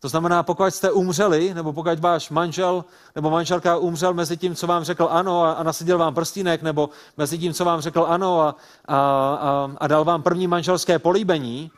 [0.00, 4.66] To znamená, pokud jste umřeli, nebo pokud váš manžel nebo manželka umřel mezi tím, co
[4.66, 8.40] vám řekl ano a, a nasadil vám prstínek, nebo mezi tím, co vám řekl ano
[8.40, 11.70] a, a, a, a dal vám první manželské políbení,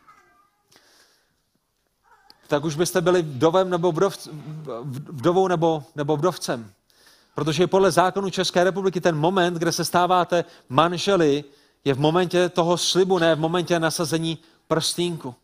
[2.49, 4.29] tak už byste byli vdovem nebo vdov,
[4.93, 6.71] vdovou nebo, nebo vdovcem.
[7.35, 11.45] Protože podle zákonu České republiky ten moment, kde se stáváte manželi,
[11.85, 15.35] je v momentě toho slibu, ne v momentě nasazení prstínku.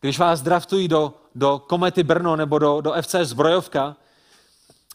[0.00, 3.96] Když vás draftují do, do Komety Brno nebo do, do FC Zbrojovka,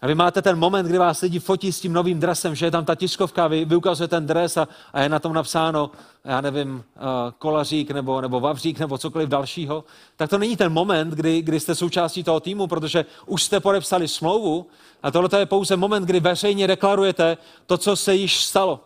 [0.01, 2.71] a vy máte ten moment, kdy vás lidi fotí s tím novým dresem, že je
[2.71, 5.91] tam ta tiskovka, vy, vy ukazujete ten dres a, a je na tom napsáno,
[6.25, 7.01] já nevím, uh,
[7.37, 9.83] kolařík nebo, nebo vavřík nebo cokoliv dalšího,
[10.15, 14.07] tak to není ten moment, kdy, kdy jste součástí toho týmu, protože už jste podepsali
[14.07, 14.67] smlouvu
[15.03, 18.79] a tohle je pouze moment, kdy veřejně deklarujete to, co se již stalo.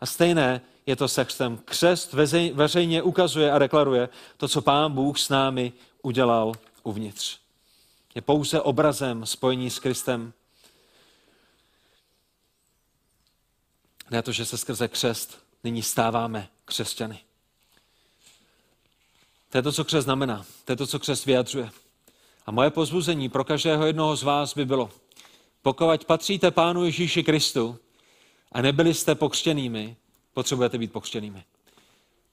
[0.00, 1.58] A stejné je to se křtem.
[1.64, 2.14] Křest
[2.54, 6.52] veřejně ukazuje a deklaruje to, co Pán Bůh s námi udělal
[6.82, 7.38] uvnitř.
[8.14, 10.32] Je pouze obrazem spojení s Kristem.
[14.12, 17.18] Ne to, že se skrze křest nyní stáváme křesťany.
[19.50, 20.46] To je to, co křest znamená.
[20.64, 21.70] To je to, co křest vyjadřuje.
[22.46, 24.90] A moje pozbuzení pro každého jednoho z vás by bylo,
[25.62, 27.78] pokud patříte Pánu Ježíši Kristu
[28.52, 29.96] a nebyli jste pokřtěnými,
[30.34, 31.44] potřebujete být pokřtěnými.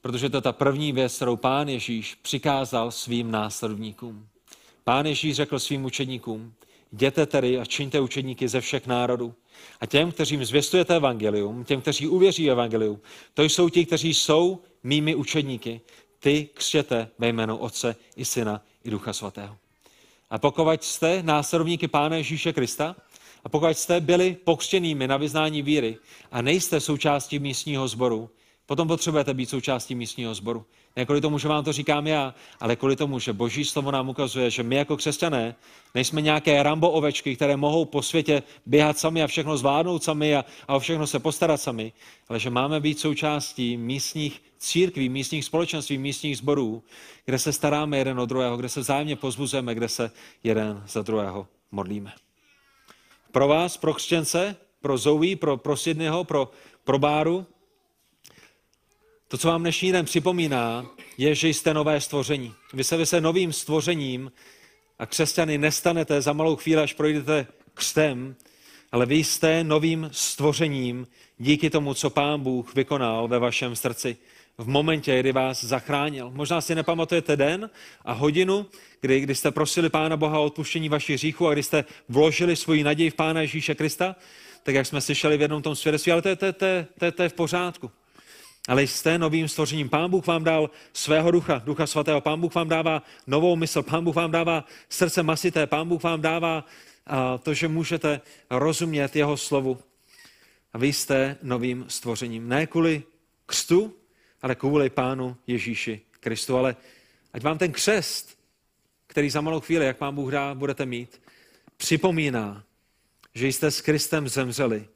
[0.01, 4.27] Protože to je ta první věc, kterou Pán Ježíš přikázal svým následovníkům.
[4.83, 6.53] Pán Ježíš řekl svým učedníkům,
[6.91, 9.35] jděte tedy a čiňte učedníky ze všech národů.
[9.81, 12.99] A těm, kteřím zvěstujete evangelium, těm, kteří uvěří evangelium,
[13.33, 15.81] to jsou ti, kteří jsou mými učedníky.
[16.19, 19.57] Ty křtěte ve jménu Otce i Syna i Ducha Svatého.
[20.29, 22.95] A pokud jste následovníky Pána Ježíše Krista,
[23.43, 25.97] a pokud jste byli pokřtěnými na vyznání víry
[26.31, 28.29] a nejste součástí místního sboru,
[28.65, 30.65] potom potřebujete být součástí místního sboru.
[30.95, 34.09] Ne kvůli tomu, že vám to říkám já, ale kvůli tomu, že Boží slovo nám
[34.09, 35.55] ukazuje, že my jako křesťané
[35.95, 40.45] nejsme nějaké rambo ovečky, které mohou po světě běhat sami a všechno zvládnout sami a,
[40.67, 41.93] a o všechno se postarat sami,
[42.29, 46.83] ale že máme být součástí místních církví, místních společenství, místních sborů,
[47.25, 50.11] kde se staráme jeden o druhého, kde se vzájemně pozbuzujeme, kde se
[50.43, 52.13] jeden za druhého modlíme.
[53.31, 56.51] Pro vás, pro křesťance, pro Zoe, pro, pro Sydneyho, pro,
[56.83, 57.45] pro Báru,
[59.29, 60.85] to, co vám dnešní den připomíná,
[61.17, 62.53] je, že jste nové stvoření.
[62.73, 64.31] Vy se, vy se novým stvořením
[64.99, 68.35] a křesťany nestanete za malou chvíli, až projdete křtem,
[68.91, 71.07] ale vy jste novým stvořením
[71.37, 74.17] díky tomu, co Pán Bůh vykonal ve vašem srdci
[74.57, 76.31] v momentě, kdy vás zachránil.
[76.31, 77.69] Možná si nepamatujete den
[78.05, 78.65] a hodinu,
[79.01, 82.83] kdy, kdy jste prosili Pána Boha o odpuštění vašich hříchů a kdy jste vložili svoji
[82.83, 84.15] naději v Pána Ježíše Krista,
[84.63, 86.65] tak jak jsme slyšeli v jednom tom svědectví, ale to je, to, je, to,
[87.05, 87.91] je, to je v pořádku.
[88.69, 89.89] Ale jste novým stvořením.
[89.89, 92.21] Pán Bůh vám dal svého ducha, ducha svatého.
[92.21, 93.83] Pán Bůh vám dává novou mysl.
[93.83, 95.67] Pán Bůh vám dává srdce masité.
[95.67, 96.65] Pán Bůh vám dává
[97.43, 99.79] to, že můžete rozumět jeho slovu.
[100.73, 102.49] A vy jste novým stvořením.
[102.49, 103.03] Ne kvůli
[103.45, 103.95] křtu,
[104.41, 106.57] ale kvůli Pánu Ježíši Kristu.
[106.57, 106.75] Ale
[107.33, 108.37] ať vám ten křest,
[109.07, 111.21] který za malou chvíli, jak Pán Bůh dá, budete mít,
[111.77, 112.63] připomíná,
[113.33, 114.87] že jste s Kristem zemřeli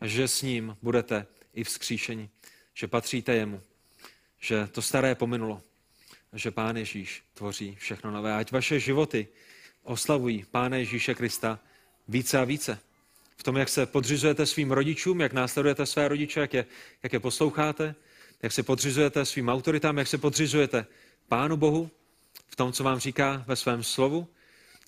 [0.00, 2.30] a že s ním budete i vzkříšení.
[2.78, 3.60] Že patříte jemu.
[4.40, 5.62] Že to staré pominulo.
[6.32, 8.34] Že Pán Ježíš tvoří všechno nové.
[8.34, 9.28] Ať vaše životy
[9.82, 11.58] oslavují Pána Ježíše Krista
[12.08, 12.78] více a více.
[13.36, 16.66] V tom, jak se podřizujete svým rodičům, jak následujete své rodiče, jak je,
[17.02, 17.94] jak je posloucháte,
[18.42, 20.86] jak se podřizujete svým autoritám, jak se podřizujete
[21.28, 21.90] Pánu Bohu
[22.48, 24.28] v tom, co vám říká ve svém slovu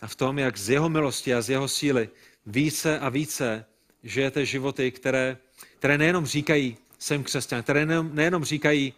[0.00, 2.08] a v tom, jak z jeho milosti a z jeho síly
[2.46, 3.64] více a více
[4.02, 5.36] žijete životy, které,
[5.78, 8.94] které nejenom říkají, jsem křesťan, které nejenom, říkají,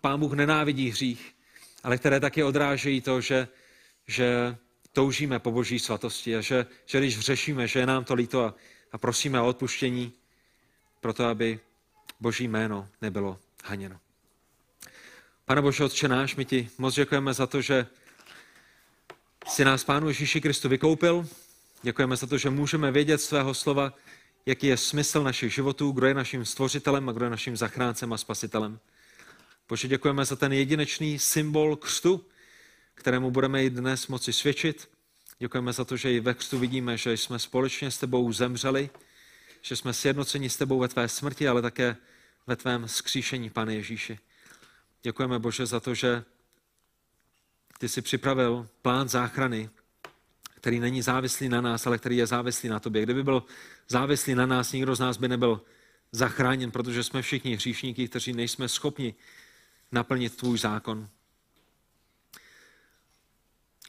[0.00, 1.34] Pán Bůh nenávidí hřích,
[1.82, 3.48] ale které taky odrážejí to, že,
[4.06, 4.56] že
[4.92, 8.54] toužíme po boží svatosti a že, že když hřešíme, že je nám to líto a,
[8.92, 10.12] a prosíme o odpuštění,
[11.00, 11.60] proto aby
[12.20, 14.00] Boží jméno nebylo haněno.
[15.44, 17.86] Pane Bože, Otče náš, my ti moc děkujeme za to, že
[19.48, 21.28] jsi nás Pánu Ježíši Kristu vykoupil.
[21.82, 23.92] Děkujeme za to, že můžeme vědět svého slova,
[24.46, 28.16] jaký je smysl našich životů, kdo je naším stvořitelem a kdo je naším zachráncem a
[28.16, 28.78] spasitelem.
[29.68, 32.26] Bože, děkujeme za ten jedinečný symbol křtu,
[32.94, 34.88] kterému budeme i dnes moci svědčit.
[35.38, 38.90] Děkujeme za to, že i ve křtu vidíme, že jsme společně s tebou zemřeli,
[39.62, 41.96] že jsme sjednoceni s tebou ve tvé smrti, ale také
[42.46, 44.18] ve tvém skříšení, pane Ježíši.
[45.02, 46.24] Děkujeme, Bože, za to, že
[47.78, 49.70] ty jsi připravil plán záchrany
[50.56, 53.02] který není závislý na nás, ale který je závislý na tobě.
[53.02, 53.42] Kdyby byl
[53.88, 55.60] závislý na nás, nikdo z nás by nebyl
[56.12, 59.14] zachráněn, protože jsme všichni hříšníky, kteří nejsme schopni
[59.92, 61.08] naplnit tvůj zákon.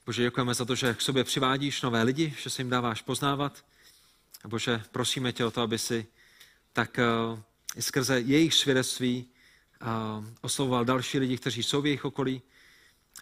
[0.05, 3.65] Bože, děkujeme za to, že k sobě přivádíš nové lidi, že se jim dáváš poznávat.
[4.43, 6.07] A Bože, prosíme tě o to, aby si
[6.73, 6.99] tak
[7.33, 7.39] uh,
[7.79, 9.25] skrze jejich svědectví
[9.81, 12.41] uh, oslovoval další lidi, kteří jsou v jejich okolí.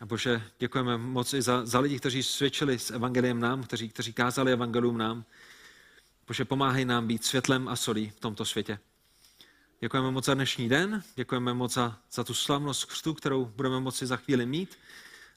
[0.02, 4.14] A Bože, děkujeme moc i za, za lidi, kteří svědčili s evangeliem nám, kteří, kteří
[4.14, 5.26] kázali evangelium nám.
[6.28, 8.80] Bože, pomáhej nám být světlem a solí v tomto světě.
[9.80, 14.06] Děkujeme moc za dnešní den, děkujeme moc za, za tu slavnost křtu, kterou budeme moci
[14.06, 14.78] za chvíli mít.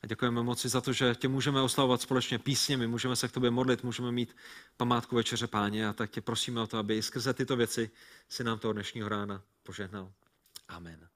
[0.03, 3.51] A děkujeme moci za to, že tě můžeme oslavovat společně písněmi, můžeme se k tobě
[3.51, 4.37] modlit, můžeme mít
[4.77, 7.91] památku večeře páně a tak tě prosíme o to, aby i skrze tyto věci
[8.29, 10.13] si nám toho dnešního rána požehnal.
[10.69, 11.09] Amen.